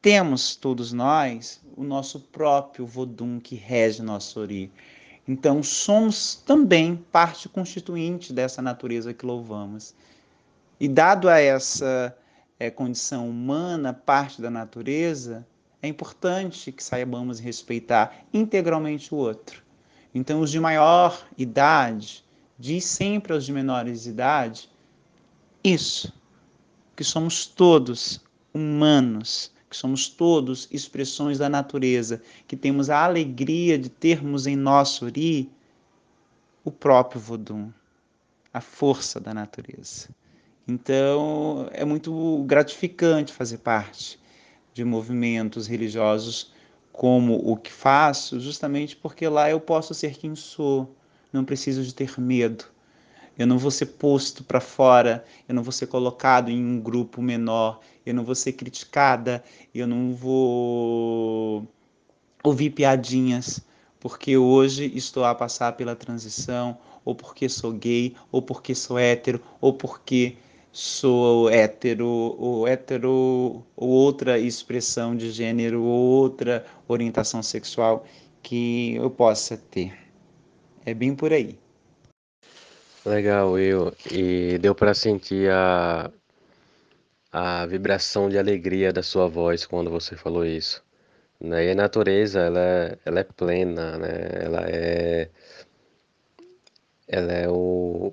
Temos 0.00 0.54
todos 0.54 0.92
nós 0.92 1.60
o 1.76 1.82
nosso 1.82 2.20
próprio 2.20 2.86
Vodum 2.86 3.40
que 3.40 3.54
rege 3.54 4.02
nosso 4.02 4.40
Ori. 4.40 4.70
Então 5.26 5.62
somos 5.62 6.34
também 6.34 6.96
parte 7.12 7.48
constituinte 7.48 8.32
dessa 8.32 8.62
natureza 8.62 9.12
que 9.12 9.26
louvamos. 9.26 9.94
E 10.80 10.88
dado 10.88 11.28
a 11.28 11.38
essa 11.38 12.16
é, 12.58 12.70
condição 12.70 13.28
humana, 13.28 13.92
parte 13.92 14.40
da 14.40 14.50
natureza, 14.50 15.46
é 15.82 15.88
importante 15.88 16.72
que 16.72 16.82
saibamos 16.82 17.38
respeitar 17.38 18.24
integralmente 18.32 19.14
o 19.14 19.18
outro. 19.18 19.62
Então, 20.14 20.40
os 20.40 20.50
de 20.50 20.58
maior 20.58 21.26
idade, 21.36 22.24
diz 22.58 22.84
sempre 22.84 23.32
aos 23.32 23.44
de 23.44 23.52
menores 23.52 24.06
idade, 24.06 24.68
isso, 25.62 26.12
que 26.96 27.04
somos 27.04 27.46
todos 27.46 28.20
humanos, 28.52 29.52
que 29.68 29.76
somos 29.76 30.08
todos 30.08 30.68
expressões 30.70 31.38
da 31.38 31.48
natureza, 31.48 32.22
que 32.46 32.56
temos 32.56 32.88
a 32.88 33.04
alegria 33.04 33.78
de 33.78 33.88
termos 33.88 34.46
em 34.46 34.56
nosso 34.56 35.04
Ori 35.04 35.50
o 36.64 36.70
próprio 36.70 37.20
Vodum, 37.20 37.70
a 38.52 38.60
força 38.60 39.18
da 39.20 39.32
natureza. 39.32 40.08
Então, 40.66 41.68
é 41.72 41.84
muito 41.84 42.44
gratificante 42.46 43.32
fazer 43.32 43.58
parte 43.58 44.18
de 44.74 44.84
movimentos 44.84 45.66
religiosos 45.66 46.52
como 46.92 47.36
o 47.36 47.56
que 47.56 47.72
faço, 47.72 48.38
justamente 48.38 48.96
porque 48.96 49.26
lá 49.28 49.48
eu 49.50 49.60
posso 49.60 49.94
ser 49.94 50.18
quem 50.18 50.34
sou, 50.34 50.94
não 51.32 51.44
preciso 51.44 51.82
de 51.82 51.94
ter 51.94 52.20
medo. 52.20 52.64
Eu 53.38 53.46
não 53.46 53.56
vou 53.56 53.70
ser 53.70 53.86
posto 53.86 54.42
para 54.42 54.60
fora, 54.60 55.24
eu 55.48 55.54
não 55.54 55.62
vou 55.62 55.70
ser 55.70 55.86
colocado 55.86 56.50
em 56.50 56.62
um 56.62 56.80
grupo 56.80 57.22
menor, 57.22 57.80
eu 58.04 58.12
não 58.12 58.24
vou 58.24 58.34
ser 58.34 58.52
criticada, 58.52 59.44
eu 59.72 59.86
não 59.86 60.12
vou 60.12 61.66
ouvir 62.42 62.70
piadinhas, 62.70 63.60
porque 64.00 64.36
hoje 64.36 64.90
estou 64.94 65.24
a 65.24 65.34
passar 65.34 65.76
pela 65.76 65.94
transição, 65.94 66.76
ou 67.04 67.14
porque 67.14 67.48
sou 67.48 67.72
gay, 67.72 68.16
ou 68.32 68.42
porque 68.42 68.74
sou 68.74 68.98
hétero, 68.98 69.40
ou 69.60 69.72
porque 69.72 70.36
sou 70.72 71.48
hétero, 71.48 72.06
ou 72.06 72.66
hétero, 72.66 73.64
ou 73.76 73.88
outra 73.88 74.38
expressão 74.38 75.16
de 75.16 75.30
gênero, 75.30 75.82
ou 75.82 76.22
outra 76.22 76.66
orientação 76.88 77.42
sexual 77.42 78.04
que 78.42 78.94
eu 78.96 79.10
possa 79.10 79.56
ter. 79.56 79.96
É 80.84 80.92
bem 80.92 81.14
por 81.14 81.32
aí. 81.32 81.58
Legal, 83.08 83.52
Will. 83.52 83.92
E 84.10 84.58
deu 84.58 84.74
para 84.74 84.94
sentir 84.94 85.50
a, 85.50 86.10
a 87.32 87.66
vibração 87.66 88.28
de 88.28 88.38
alegria 88.38 88.92
da 88.92 89.02
sua 89.02 89.26
voz 89.28 89.66
quando 89.66 89.90
você 89.90 90.16
falou 90.16 90.44
isso. 90.44 90.82
Né? 91.40 91.66
E 91.66 91.70
a 91.70 91.74
natureza, 91.74 92.40
ela, 92.40 92.60
é, 92.60 92.98
ela 93.04 93.20
é 93.20 93.24
plena, 93.24 93.98
né? 93.98 94.08
Ela 94.44 94.68
é, 94.68 95.30
ela 97.06 97.32
é 97.32 97.48
o, 97.48 98.12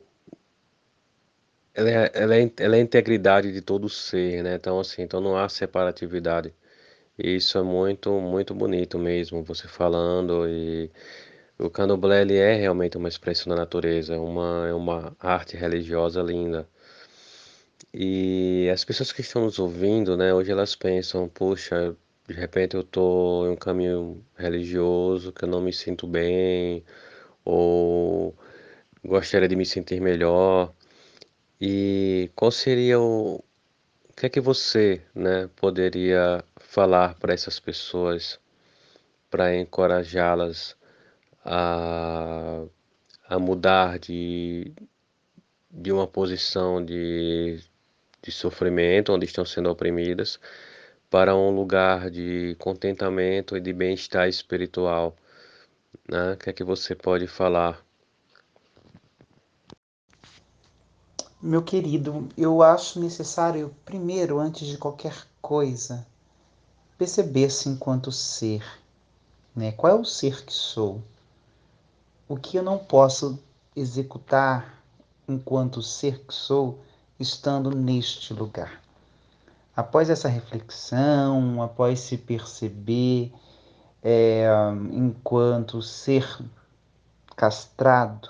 ela 1.74 1.90
é, 1.90 2.12
ela 2.14 2.36
é, 2.36 2.52
ela 2.58 2.76
é 2.78 2.80
a 2.80 2.82
integridade 2.82 3.52
de 3.52 3.62
todo 3.62 3.90
ser, 3.90 4.44
né? 4.44 4.56
Então, 4.56 4.80
assim, 4.80 5.02
então 5.04 5.20
não 5.22 5.38
há 5.38 5.50
separatividade. 5.50 6.54
E 7.18 7.36
isso 7.36 7.58
é 7.58 7.64
muito, 7.64 8.12
muito 8.22 8.54
bonito 8.56 9.00
mesmo, 9.00 9.44
você 9.44 9.68
falando 9.68 10.48
e 10.50 10.92
o 11.58 11.70
candomblé 11.70 12.22
ele 12.22 12.36
é 12.38 12.56
realmente 12.56 12.98
uma 12.98 13.08
expressão 13.08 13.50
da 13.50 13.56
natureza, 13.56 14.20
uma, 14.20 14.68
é 14.68 14.74
uma 14.74 15.16
arte 15.20 15.56
religiosa 15.56 16.22
linda. 16.22 16.68
E 17.94 18.70
as 18.74 18.84
pessoas 18.84 19.12
que 19.12 19.22
estão 19.22 19.44
nos 19.44 19.58
ouvindo, 19.60 20.18
né, 20.18 20.34
hoje 20.34 20.52
elas 20.52 20.76
pensam, 20.76 21.30
puxa, 21.30 21.96
de 22.28 22.34
repente 22.34 22.76
eu 22.76 22.82
estou 22.82 23.48
em 23.48 23.52
um 23.52 23.56
caminho 23.56 24.24
religioso 24.38 25.32
que 25.32 25.46
eu 25.46 25.50
não 25.50 25.62
me 25.62 25.72
sinto 25.74 26.08
bem, 26.08 26.84
ou 27.46 28.36
gostaria 29.04 29.48
de 29.48 29.56
me 29.56 29.66
sentir 29.66 30.02
melhor. 30.02 30.74
E 31.60 32.32
qual 32.36 32.52
seria 32.52 33.00
o, 33.00 33.36
o 34.10 34.14
que 34.16 34.26
é 34.28 34.30
que 34.30 34.42
você, 34.42 35.02
né, 35.14 35.50
poderia 35.56 36.44
falar 36.60 37.16
para 37.16 37.34
essas 37.34 37.60
pessoas 37.60 38.40
para 39.30 39.56
encorajá-las 39.56 40.76
a, 41.46 42.66
a 43.30 43.40
mudar 43.40 44.00
de, 44.00 44.74
de 45.70 45.92
uma 45.92 46.08
posição 46.08 46.84
de, 46.84 47.64
de 48.22 48.32
sofrimento, 48.32 49.14
onde 49.14 49.26
estão 49.26 49.46
sendo 49.46 49.70
oprimidas, 49.70 50.40
para 51.10 51.36
um 51.36 51.52
lugar 51.52 52.10
de 52.10 52.56
contentamento 52.60 53.56
e 53.56 53.62
de 53.62 53.72
bem-estar 53.72 54.28
espiritual. 54.28 55.16
Né? 56.10 56.34
O 56.34 56.38
que 56.38 56.50
é 56.50 56.54
que 56.54 56.64
você 56.64 56.96
pode 56.96 57.28
falar? 57.28 57.86
Meu 61.42 61.62
querido, 61.62 62.28
eu 62.36 62.64
acho 62.64 63.00
necessário, 63.00 63.76
primeiro, 63.86 64.40
antes 64.40 64.68
de 64.68 64.80
qualquer 64.80 65.16
coisa, 65.40 66.06
perceber-se 66.98 67.70
enquanto 67.70 68.12
ser. 68.12 68.64
Né? 69.56 69.72
Qual 69.74 69.96
é 69.96 70.00
o 70.00 70.04
ser 70.04 70.44
que 70.44 70.54
sou? 70.54 71.04
O 72.28 72.36
que 72.38 72.58
eu 72.58 72.64
não 72.64 72.80
posso 72.80 73.38
executar 73.76 74.82
enquanto 75.28 75.84
ser 75.84 76.26
que 76.26 76.34
sou, 76.34 76.80
estando 77.20 77.70
neste 77.70 78.34
lugar? 78.34 78.82
Após 79.76 80.10
essa 80.10 80.28
reflexão, 80.28 81.62
após 81.62 82.00
se 82.00 82.18
perceber 82.18 83.32
é, 84.02 84.48
enquanto 84.92 85.84
ser 85.84 86.28
castrado, 87.36 88.30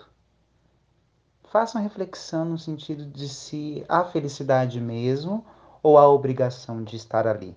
faça 1.45 1.77
uma 1.77 1.83
reflexão 1.83 2.43
no 2.43 2.59
sentido 2.59 3.05
de 3.05 3.29
se 3.29 3.85
há 3.87 4.03
felicidade 4.03 4.81
mesmo 4.81 5.45
ou 5.81 5.97
há 5.97 6.05
obrigação 6.05 6.83
de 6.83 6.97
estar 6.97 7.25
ali. 7.25 7.55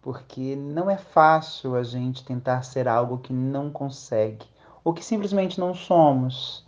Porque 0.00 0.56
não 0.56 0.88
é 0.88 0.96
fácil 0.96 1.74
a 1.74 1.82
gente 1.82 2.24
tentar 2.24 2.62
ser 2.62 2.88
algo 2.88 3.18
que 3.18 3.34
não 3.34 3.70
consegue 3.70 4.55
ou 4.86 4.94
que 4.94 5.04
simplesmente 5.04 5.58
não 5.58 5.74
somos, 5.74 6.64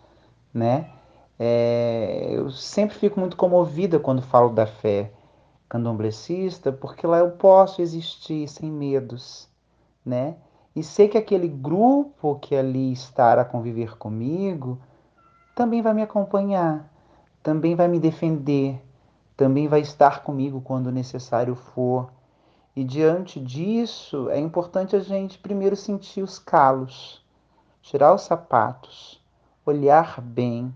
né? 0.52 0.90
É, 1.38 2.30
eu 2.32 2.50
sempre 2.50 2.98
fico 2.98 3.20
muito 3.20 3.36
comovida 3.36 4.00
quando 4.00 4.20
falo 4.20 4.48
da 4.48 4.66
fé 4.66 5.12
candomblessista, 5.68 6.72
porque 6.72 7.06
lá 7.06 7.18
eu 7.18 7.30
posso 7.30 7.80
existir 7.80 8.48
sem 8.48 8.72
medos, 8.72 9.48
né? 10.04 10.34
E 10.74 10.82
sei 10.82 11.06
que 11.06 11.16
aquele 11.16 11.46
grupo 11.46 12.40
que 12.40 12.56
ali 12.56 12.90
está 12.92 13.34
a 13.34 13.44
conviver 13.44 13.96
comigo 13.96 14.80
também 15.54 15.80
vai 15.80 15.94
me 15.94 16.02
acompanhar, 16.02 16.92
também 17.40 17.76
vai 17.76 17.86
me 17.86 18.00
defender, 18.00 18.84
também 19.36 19.68
vai 19.68 19.78
estar 19.78 20.24
comigo 20.24 20.60
quando 20.60 20.90
necessário 20.90 21.54
for. 21.54 22.10
E 22.74 22.82
diante 22.82 23.38
disso, 23.38 24.28
é 24.28 24.40
importante 24.40 24.96
a 24.96 25.00
gente 25.00 25.38
primeiro 25.38 25.76
sentir 25.76 26.20
os 26.20 26.36
calos, 26.36 27.22
tirar 27.88 28.14
os 28.14 28.20
sapatos, 28.20 29.18
olhar 29.64 30.20
bem 30.20 30.74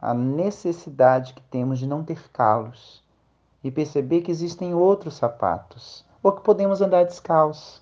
a 0.00 0.12
necessidade 0.12 1.32
que 1.32 1.42
temos 1.42 1.78
de 1.78 1.86
não 1.86 2.02
ter 2.02 2.28
calos 2.32 3.04
e 3.62 3.70
perceber 3.70 4.22
que 4.22 4.30
existem 4.32 4.74
outros 4.74 5.14
sapatos, 5.14 6.04
ou 6.20 6.32
que 6.32 6.42
podemos 6.42 6.80
andar 6.80 7.04
descalço. 7.04 7.80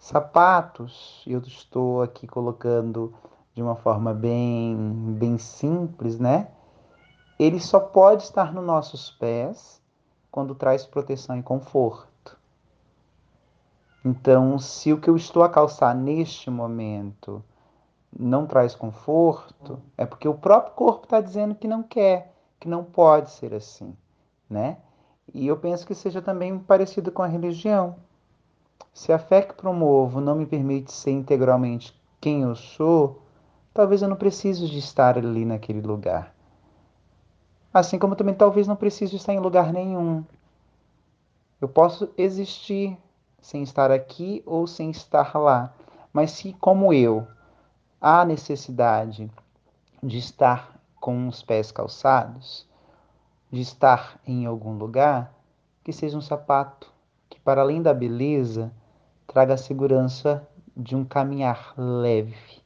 Sapatos, 0.00 1.22
eu 1.28 1.38
estou 1.38 2.02
aqui 2.02 2.26
colocando 2.26 3.14
de 3.54 3.62
uma 3.62 3.76
forma 3.76 4.12
bem, 4.12 4.76
bem 5.16 5.38
simples, 5.38 6.18
né? 6.18 6.48
Ele 7.38 7.60
só 7.60 7.78
pode 7.78 8.24
estar 8.24 8.52
nos 8.52 8.64
nossos 8.64 9.12
pés 9.12 9.80
quando 10.28 10.56
traz 10.56 10.84
proteção 10.84 11.38
e 11.38 11.42
conforto. 11.44 12.07
Então, 14.04 14.58
se 14.58 14.92
o 14.92 15.00
que 15.00 15.10
eu 15.10 15.16
estou 15.16 15.42
a 15.42 15.48
calçar 15.48 15.94
neste 15.94 16.50
momento 16.50 17.42
não 18.16 18.46
traz 18.46 18.74
conforto, 18.74 19.80
é 19.96 20.06
porque 20.06 20.28
o 20.28 20.34
próprio 20.34 20.74
corpo 20.74 21.04
está 21.04 21.20
dizendo 21.20 21.54
que 21.54 21.68
não 21.68 21.82
quer, 21.82 22.34
que 22.58 22.68
não 22.68 22.84
pode 22.84 23.30
ser 23.30 23.52
assim, 23.52 23.94
né? 24.48 24.78
E 25.34 25.46
eu 25.46 25.56
penso 25.56 25.86
que 25.86 25.94
seja 25.94 26.22
também 26.22 26.58
parecido 26.58 27.12
com 27.12 27.22
a 27.22 27.26
religião. 27.26 27.96
Se 28.94 29.12
a 29.12 29.18
fé 29.18 29.42
que 29.42 29.54
promovo 29.54 30.20
não 30.20 30.34
me 30.34 30.46
permite 30.46 30.92
ser 30.92 31.10
integralmente 31.10 31.94
quem 32.20 32.42
eu 32.42 32.54
sou, 32.54 33.22
talvez 33.74 34.00
eu 34.02 34.08
não 34.08 34.16
precise 34.16 34.66
de 34.66 34.78
estar 34.78 35.18
ali 35.18 35.44
naquele 35.44 35.80
lugar. 35.80 36.34
Assim 37.72 37.98
como 37.98 38.16
também 38.16 38.34
talvez 38.34 38.66
não 38.66 38.74
precise 38.74 39.14
estar 39.14 39.34
em 39.34 39.38
lugar 39.38 39.72
nenhum. 39.72 40.24
Eu 41.60 41.68
posso 41.68 42.08
existir 42.16 42.96
sem 43.48 43.62
estar 43.62 43.90
aqui 43.90 44.42
ou 44.44 44.66
sem 44.66 44.90
estar 44.90 45.34
lá. 45.38 45.72
Mas 46.12 46.32
se, 46.32 46.52
como 46.60 46.92
eu, 46.92 47.26
há 47.98 48.22
necessidade 48.22 49.30
de 50.02 50.18
estar 50.18 50.78
com 51.00 51.26
os 51.26 51.42
pés 51.42 51.72
calçados, 51.72 52.68
de 53.50 53.62
estar 53.62 54.20
em 54.26 54.44
algum 54.44 54.76
lugar, 54.76 55.32
que 55.82 55.94
seja 55.94 56.18
um 56.18 56.20
sapato 56.20 56.92
que, 57.30 57.40
para 57.40 57.62
além 57.62 57.80
da 57.80 57.94
beleza, 57.94 58.70
traga 59.26 59.54
a 59.54 59.58
segurança 59.58 60.46
de 60.76 60.94
um 60.94 61.02
caminhar 61.02 61.72
leve. 61.74 62.60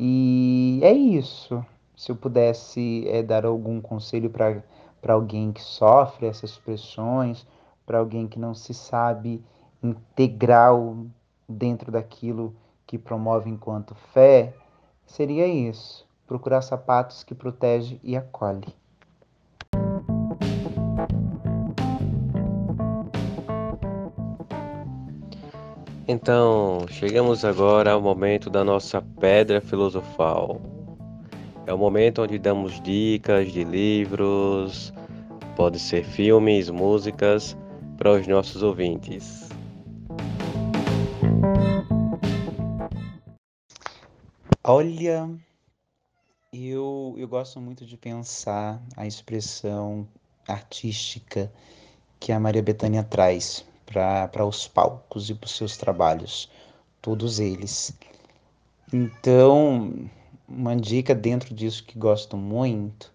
E 0.00 0.80
é 0.82 0.92
isso. 0.94 1.62
Se 1.94 2.10
eu 2.10 2.16
pudesse 2.16 3.06
é, 3.08 3.22
dar 3.22 3.44
algum 3.44 3.78
conselho 3.82 4.30
para 4.30 5.12
alguém 5.12 5.52
que 5.52 5.60
sofre 5.60 6.24
essas 6.24 6.56
pressões, 6.56 7.46
para 7.84 7.98
alguém 7.98 8.26
que 8.26 8.38
não 8.38 8.54
se 8.54 8.72
sabe 8.72 9.44
integral 9.86 11.06
dentro 11.48 11.92
daquilo 11.92 12.54
que 12.86 12.98
promove 12.98 13.48
enquanto 13.50 13.94
fé, 14.12 14.54
seria 15.06 15.46
isso: 15.46 16.06
procurar 16.26 16.62
sapatos 16.62 17.22
que 17.22 17.34
protege 17.34 18.00
e 18.02 18.16
acolhe. 18.16 18.74
Então, 26.08 26.86
chegamos 26.88 27.44
agora 27.44 27.92
ao 27.92 28.00
momento 28.00 28.48
da 28.48 28.62
nossa 28.62 29.02
pedra 29.02 29.60
filosofal. 29.60 30.60
É 31.66 31.74
o 31.74 31.78
momento 31.78 32.22
onde 32.22 32.38
damos 32.38 32.80
dicas 32.80 33.50
de 33.50 33.64
livros, 33.64 34.92
pode 35.56 35.80
ser 35.80 36.04
filmes, 36.04 36.70
músicas, 36.70 37.56
para 37.98 38.12
os 38.12 38.26
nossos 38.28 38.62
ouvintes. 38.62 39.48
Olha, 44.68 45.30
eu, 46.52 47.14
eu 47.16 47.28
gosto 47.28 47.60
muito 47.60 47.86
de 47.86 47.96
pensar 47.96 48.82
a 48.96 49.06
expressão 49.06 50.08
artística 50.48 51.52
que 52.18 52.32
a 52.32 52.40
Maria 52.40 52.64
Bethânia 52.64 53.04
traz 53.04 53.64
para 53.86 54.44
os 54.44 54.66
palcos 54.66 55.30
e 55.30 55.36
para 55.36 55.46
os 55.46 55.56
seus 55.56 55.76
trabalhos, 55.76 56.50
todos 57.00 57.38
eles. 57.38 57.96
Então, 58.92 60.10
uma 60.48 60.74
dica 60.74 61.14
dentro 61.14 61.54
disso 61.54 61.84
que 61.84 61.96
gosto 61.96 62.36
muito 62.36 63.14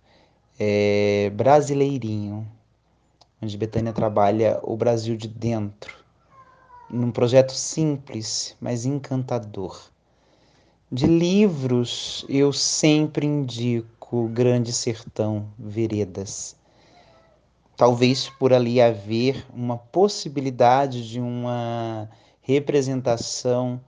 é 0.57 1.29
Brasileirinho, 1.35 2.49
onde 3.41 3.57
Betânia 3.57 3.91
trabalha 3.91 4.57
o 4.63 4.77
Brasil 4.77 5.17
de 5.17 5.27
dentro, 5.27 5.93
num 6.89 7.11
projeto 7.11 7.51
simples, 7.51 8.55
mas 8.61 8.85
encantador. 8.85 9.91
De 10.93 11.07
livros, 11.07 12.25
eu 12.27 12.51
sempre 12.51 13.25
indico 13.25 14.27
Grande 14.27 14.73
Sertão 14.73 15.47
Veredas. 15.57 16.53
Talvez 17.77 18.29
por 18.31 18.51
ali 18.51 18.81
haver 18.81 19.45
uma 19.53 19.77
possibilidade 19.77 21.09
de 21.09 21.21
uma 21.21 22.09
representação 22.41 23.79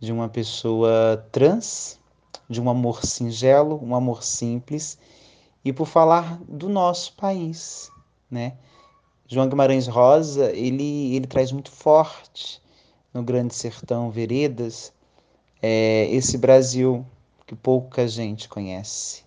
de 0.00 0.10
uma 0.10 0.28
pessoa 0.28 1.24
trans, 1.30 2.00
de 2.48 2.60
um 2.60 2.68
amor 2.68 3.06
singelo, 3.06 3.80
um 3.80 3.94
amor 3.94 4.24
simples, 4.24 4.98
e 5.64 5.72
por 5.72 5.86
falar 5.86 6.36
do 6.48 6.68
nosso 6.68 7.12
país, 7.12 7.92
né? 8.28 8.54
João 9.28 9.48
Guimarães 9.48 9.86
Rosa, 9.86 10.50
ele, 10.50 11.14
ele 11.14 11.28
traz 11.28 11.52
muito 11.52 11.70
forte 11.70 12.60
no 13.14 13.22
Grande 13.22 13.54
Sertão 13.54 14.10
Veredas 14.10 14.92
é, 15.62 16.08
esse 16.10 16.38
Brasil 16.38 17.04
que 17.46 17.54
pouca 17.54 18.06
gente 18.06 18.48
conhece. 18.48 19.24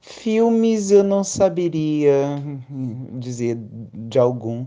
Filmes 0.00 0.90
eu 0.90 1.02
não 1.02 1.24
saberia 1.24 2.38
dizer 3.18 3.56
de 3.92 4.18
algum, 4.18 4.66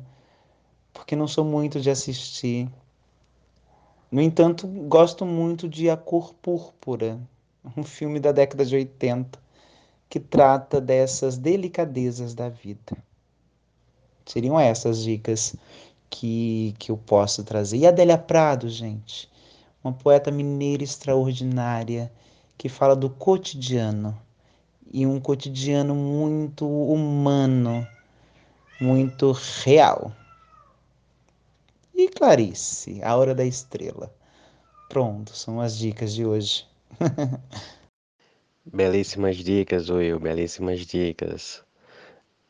porque 0.93 1.15
não 1.15 1.27
sou 1.27 1.45
muito 1.45 1.79
de 1.79 1.89
assistir. 1.89 2.67
No 4.11 4.21
entanto, 4.21 4.65
gosto 4.67 5.25
muito 5.25 5.69
de 5.69 5.89
A 5.89 5.97
Cor 5.97 6.33
Púrpura, 6.33 7.19
um 7.75 7.83
filme 7.83 8.19
da 8.19 8.31
década 8.31 8.65
de 8.65 8.75
80 8.75 9.39
que 10.09 10.19
trata 10.19 10.79
dessas 10.79 11.37
delicadezas 11.37 12.33
da 12.33 12.49
vida. 12.49 12.97
Seriam 14.25 14.59
essas 14.59 15.03
dicas 15.03 15.55
que, 16.09 16.73
que 16.79 16.91
eu 16.91 16.97
posso 16.97 17.43
trazer. 17.43 17.77
E 17.77 17.85
Adélia 17.85 18.17
Prado, 18.17 18.69
gente, 18.69 19.29
uma 19.83 19.93
poeta 19.93 20.31
mineira 20.31 20.83
extraordinária 20.83 22.11
que 22.57 22.67
fala 22.67 22.95
do 22.95 23.09
cotidiano 23.09 24.19
e 24.91 25.05
um 25.05 25.19
cotidiano 25.19 25.93
muito 25.93 26.67
humano, 26.67 27.85
muito 28.79 29.31
real. 29.63 30.11
E 31.93 32.09
Clarice, 32.09 33.01
A 33.03 33.15
Hora 33.15 33.33
da 33.35 33.45
Estrela. 33.45 34.13
Pronto, 34.89 35.35
são 35.35 35.59
as 35.59 35.77
dicas 35.77 36.13
de 36.13 36.25
hoje. 36.25 36.65
belíssimas 38.65 39.37
dicas, 39.37 39.89
Will, 39.89 40.19
belíssimas 40.19 40.81
dicas. 40.81 41.63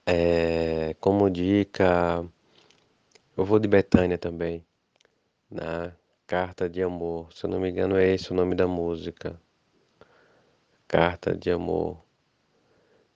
É, 0.05 0.95
como 0.99 1.29
dica, 1.29 2.25
eu 3.35 3.45
vou 3.45 3.59
de 3.59 3.67
Betânia 3.67 4.17
também, 4.17 4.63
na 5.49 5.91
Carta 6.27 6.69
de 6.69 6.83
Amor. 6.83 7.33
Se 7.33 7.45
eu 7.45 7.49
não 7.49 7.59
me 7.59 7.69
engano, 7.71 7.97
é 7.97 8.13
esse 8.13 8.31
o 8.31 8.35
nome 8.35 8.53
da 8.55 8.67
música. 8.67 9.41
Carta 10.87 11.35
de 11.35 11.49
Amor. 11.49 11.97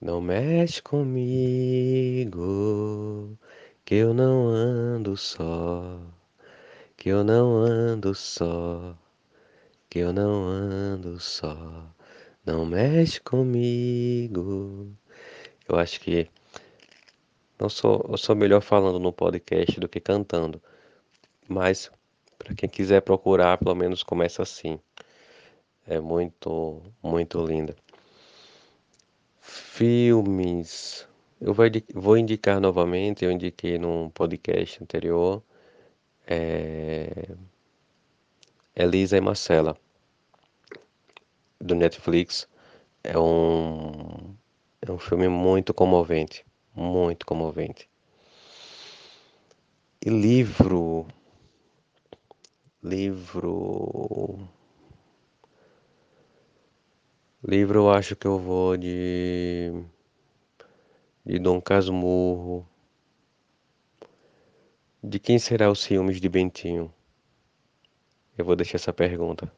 Não 0.00 0.20
mexe 0.20 0.82
comigo, 0.82 2.36
que 3.84 3.94
eu 3.94 4.12
não 4.12 4.48
ando 4.48 5.16
só 5.16 6.00
que 7.02 7.08
eu 7.08 7.24
não 7.24 7.56
ando 7.56 8.14
só, 8.14 8.96
que 9.90 9.98
eu 9.98 10.12
não 10.12 10.44
ando 10.46 11.18
só, 11.18 11.92
não 12.46 12.64
mexe 12.64 13.20
comigo. 13.20 14.88
Eu 15.68 15.76
acho 15.80 16.00
que 16.00 16.30
não 17.58 17.68
sou, 17.68 18.06
eu 18.08 18.16
sou 18.16 18.36
melhor 18.36 18.60
falando 18.60 19.00
no 19.00 19.12
podcast 19.12 19.80
do 19.80 19.88
que 19.88 19.98
cantando, 19.98 20.62
mas 21.48 21.90
para 22.42 22.54
quem 22.54 22.68
quiser 22.68 23.00
procurar, 23.02 23.58
pelo 23.58 23.74
menos 23.74 24.02
começa 24.02 24.42
assim. 24.42 24.78
É 25.86 26.00
muito, 26.00 26.82
muito 27.02 27.44
linda. 27.44 27.74
Filmes. 29.40 31.06
Eu 31.40 31.54
vou 31.94 32.16
indicar 32.16 32.60
novamente, 32.60 33.24
eu 33.24 33.32
indiquei 33.32 33.78
num 33.78 34.08
podcast 34.10 34.82
anterior 34.82 35.42
é... 36.26 37.34
Elisa 38.74 39.16
e 39.16 39.20
Marcela, 39.20 39.76
do 41.60 41.74
Netflix. 41.74 42.48
É 43.04 43.18
um, 43.18 44.34
é 44.80 44.90
um 44.90 44.98
filme 44.98 45.28
muito 45.28 45.74
comovente, 45.74 46.44
muito 46.74 47.26
comovente. 47.26 47.88
E 50.04 50.08
livro, 50.08 51.06
livro, 52.82 54.38
livro 57.44 57.80
eu 57.80 57.90
acho 57.90 58.16
que 58.16 58.26
eu 58.26 58.38
vou 58.38 58.76
de, 58.76 59.72
de 61.24 61.38
Dom 61.38 61.60
Casmurro, 61.60 62.66
de 65.02 65.18
quem 65.20 65.38
será 65.38 65.70
os 65.70 65.80
ciúmes 65.80 66.20
de 66.20 66.28
Bentinho? 66.28 66.92
Eu 68.36 68.44
vou 68.44 68.56
deixar 68.56 68.76
essa 68.76 68.92
pergunta. 68.92 69.50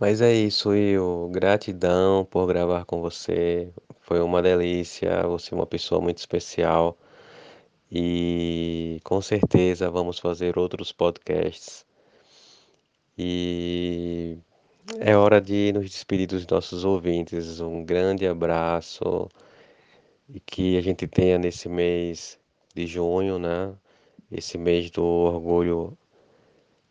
Mas 0.00 0.20
é 0.20 0.32
isso, 0.32 0.74
eu 0.74 1.28
gratidão 1.32 2.24
por 2.24 2.46
gravar 2.46 2.84
com 2.84 3.00
você. 3.00 3.72
Foi 4.00 4.20
uma 4.20 4.42
delícia, 4.42 5.26
você 5.26 5.54
é 5.54 5.56
uma 5.56 5.66
pessoa 5.66 6.00
muito 6.00 6.18
especial. 6.18 6.96
E 7.90 9.00
com 9.04 9.20
certeza 9.20 9.90
vamos 9.90 10.18
fazer 10.18 10.58
outros 10.58 10.92
podcasts. 10.92 11.86
E 13.16 14.36
é 14.98 15.16
hora 15.16 15.40
de 15.40 15.72
nos 15.72 15.88
despedir 15.90 16.26
dos 16.26 16.46
nossos 16.46 16.84
ouvintes. 16.84 17.60
Um 17.60 17.84
grande 17.84 18.26
abraço 18.26 19.28
e 20.28 20.40
que 20.40 20.76
a 20.76 20.80
gente 20.80 21.06
tenha 21.06 21.38
nesse 21.38 21.68
mês 21.68 22.38
de 22.74 22.86
junho, 22.86 23.38
né? 23.38 23.72
Esse 24.30 24.58
mês 24.58 24.90
do 24.90 25.04
orgulho 25.04 25.96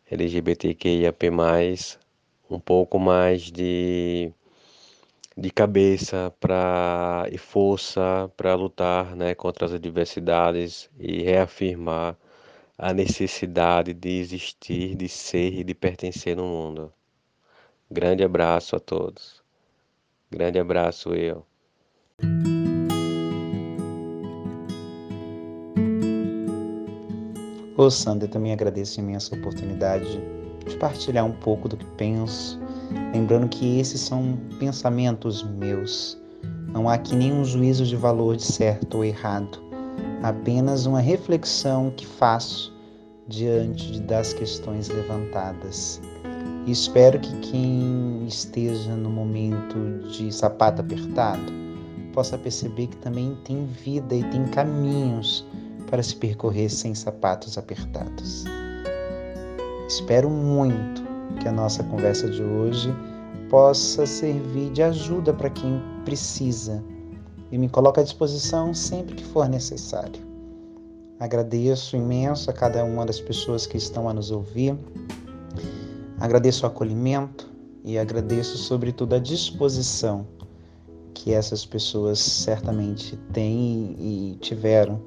LGBTQIAP+, 0.09 1.29
um 2.49 2.59
pouco 2.59 2.99
mais 2.99 3.51
de, 3.51 4.31
de 5.37 5.49
cabeça 5.51 6.33
para 6.39 7.27
e 7.31 7.37
força 7.37 8.31
para 8.37 8.55
lutar 8.55 9.15
né, 9.15 9.35
contra 9.35 9.65
as 9.65 9.73
adversidades 9.73 10.89
e 10.97 11.21
reafirmar 11.23 12.17
a 12.77 12.93
necessidade 12.93 13.93
de 13.93 14.19
existir, 14.19 14.95
de 14.95 15.09
ser 15.09 15.59
e 15.59 15.63
de 15.63 15.73
pertencer 15.73 16.35
no 16.35 16.45
mundo. 16.45 16.93
Grande 17.91 18.23
abraço 18.23 18.75
a 18.75 18.79
todos. 18.79 19.43
Grande 20.31 20.59
abraço, 20.59 21.13
eu. 21.13 21.45
Ô 27.77 27.91
Sander, 27.91 28.29
também 28.29 28.53
agradeço 28.53 29.01
imensa 29.01 29.35
oportunidade 29.35 30.19
de 30.65 30.77
partilhar 30.77 31.25
um 31.25 31.33
pouco 31.33 31.67
do 31.67 31.75
que 31.75 31.85
penso, 31.97 32.59
lembrando 33.13 33.47
que 33.47 33.79
esses 33.79 34.01
são 34.01 34.37
pensamentos 34.59 35.43
meus. 35.43 36.17
Não 36.67 36.89
há 36.89 36.95
aqui 36.95 37.15
nenhum 37.15 37.43
juízo 37.43 37.85
de 37.85 37.95
valor 37.95 38.35
de 38.35 38.43
certo 38.43 38.97
ou 38.97 39.05
errado, 39.05 39.59
apenas 40.21 40.85
uma 40.85 40.99
reflexão 40.99 41.91
que 41.95 42.05
faço 42.05 42.73
diante 43.27 43.99
das 44.01 44.33
questões 44.33 44.89
levantadas. 44.89 46.01
E 46.65 46.71
espero 46.71 47.19
que 47.19 47.39
quem 47.39 48.25
esteja 48.27 48.95
no 48.95 49.09
momento 49.09 50.07
de 50.09 50.31
sapato 50.31 50.81
apertado 50.81 51.53
possa 52.11 52.37
perceber 52.37 52.87
que 52.87 52.97
também 52.97 53.37
tem 53.43 53.65
vida 53.65 54.15
e 54.15 54.23
tem 54.31 54.45
caminhos 54.45 55.45
para 55.89 56.01
se 56.01 56.15
percorrer 56.15 56.69
sem 56.69 56.95
sapatos 56.95 57.57
apertados. 57.57 58.45
Espero 59.87 60.29
muito 60.29 61.04
que 61.35 61.47
a 61.47 61.51
nossa 61.51 61.83
conversa 61.83 62.29
de 62.29 62.43
hoje 62.43 62.93
possa 63.49 64.05
servir 64.05 64.71
de 64.71 64.81
ajuda 64.81 65.33
para 65.33 65.49
quem 65.49 65.81
precisa 66.03 66.83
e 67.51 67.57
me 67.57 67.69
coloco 67.69 67.99
à 67.99 68.03
disposição 68.03 68.73
sempre 68.73 69.15
que 69.15 69.23
for 69.23 69.47
necessário. 69.47 70.21
Agradeço 71.19 71.95
imenso 71.95 72.49
a 72.49 72.53
cada 72.53 72.83
uma 72.83 73.05
das 73.05 73.19
pessoas 73.19 73.65
que 73.65 73.77
estão 73.77 74.09
a 74.09 74.13
nos 74.13 74.31
ouvir, 74.31 74.77
agradeço 76.19 76.65
o 76.65 76.67
acolhimento 76.67 77.49
e 77.83 77.97
agradeço, 77.97 78.57
sobretudo, 78.57 79.15
a 79.15 79.19
disposição 79.19 80.27
que 81.13 81.33
essas 81.33 81.65
pessoas 81.65 82.19
certamente 82.19 83.15
têm 83.31 83.95
e 83.97 84.37
tiveram 84.41 85.01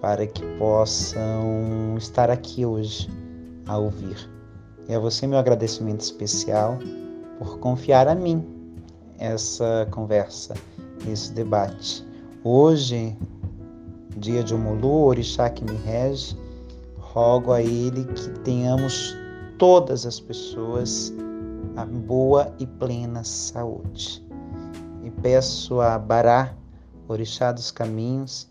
para 0.00 0.26
que 0.26 0.42
possam 0.58 1.94
estar 1.96 2.30
aqui 2.30 2.64
hoje 2.64 3.08
a 3.66 3.78
ouvir. 3.78 4.39
E 4.90 4.94
a 4.94 4.98
você 4.98 5.24
meu 5.24 5.38
agradecimento 5.38 6.00
especial 6.00 6.76
por 7.38 7.60
confiar 7.60 8.08
a 8.08 8.14
mim 8.16 8.44
essa 9.20 9.86
conversa, 9.92 10.54
esse 11.08 11.32
debate. 11.32 12.04
Hoje, 12.42 13.16
dia 14.16 14.42
de 14.42 14.52
Omolu, 14.52 15.04
Orixá 15.04 15.48
que 15.48 15.62
me 15.62 15.76
rege, 15.84 16.36
rogo 16.98 17.52
a 17.52 17.62
ele 17.62 18.04
que 18.04 18.30
tenhamos 18.40 19.16
todas 19.58 20.04
as 20.04 20.18
pessoas 20.18 21.14
a 21.76 21.84
boa 21.84 22.52
e 22.58 22.66
plena 22.66 23.22
saúde. 23.22 24.26
E 25.04 25.10
peço 25.22 25.80
a 25.80 26.00
Bará, 26.00 26.52
Orixá 27.06 27.52
dos 27.52 27.70
Caminhos, 27.70 28.48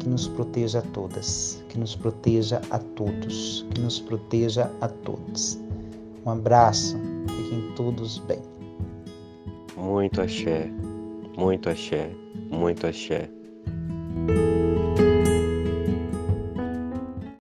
que 0.00 0.08
nos 0.08 0.26
proteja 0.28 0.80
a 0.80 0.82
todas, 0.82 1.62
que 1.68 1.78
nos 1.78 1.94
proteja 1.94 2.60
a 2.70 2.78
todos, 2.78 3.66
que 3.74 3.80
nos 3.80 4.00
proteja 4.00 4.70
a 4.80 4.88
todos. 4.88 5.58
Um 6.26 6.30
abraço, 6.30 6.96
fiquem 7.28 7.72
todos 7.76 8.18
bem. 8.18 8.40
Muito 9.76 10.20
axé, 10.20 10.70
muito 11.36 11.68
axé, 11.68 12.10
muito 12.50 12.86
axé. 12.86 13.30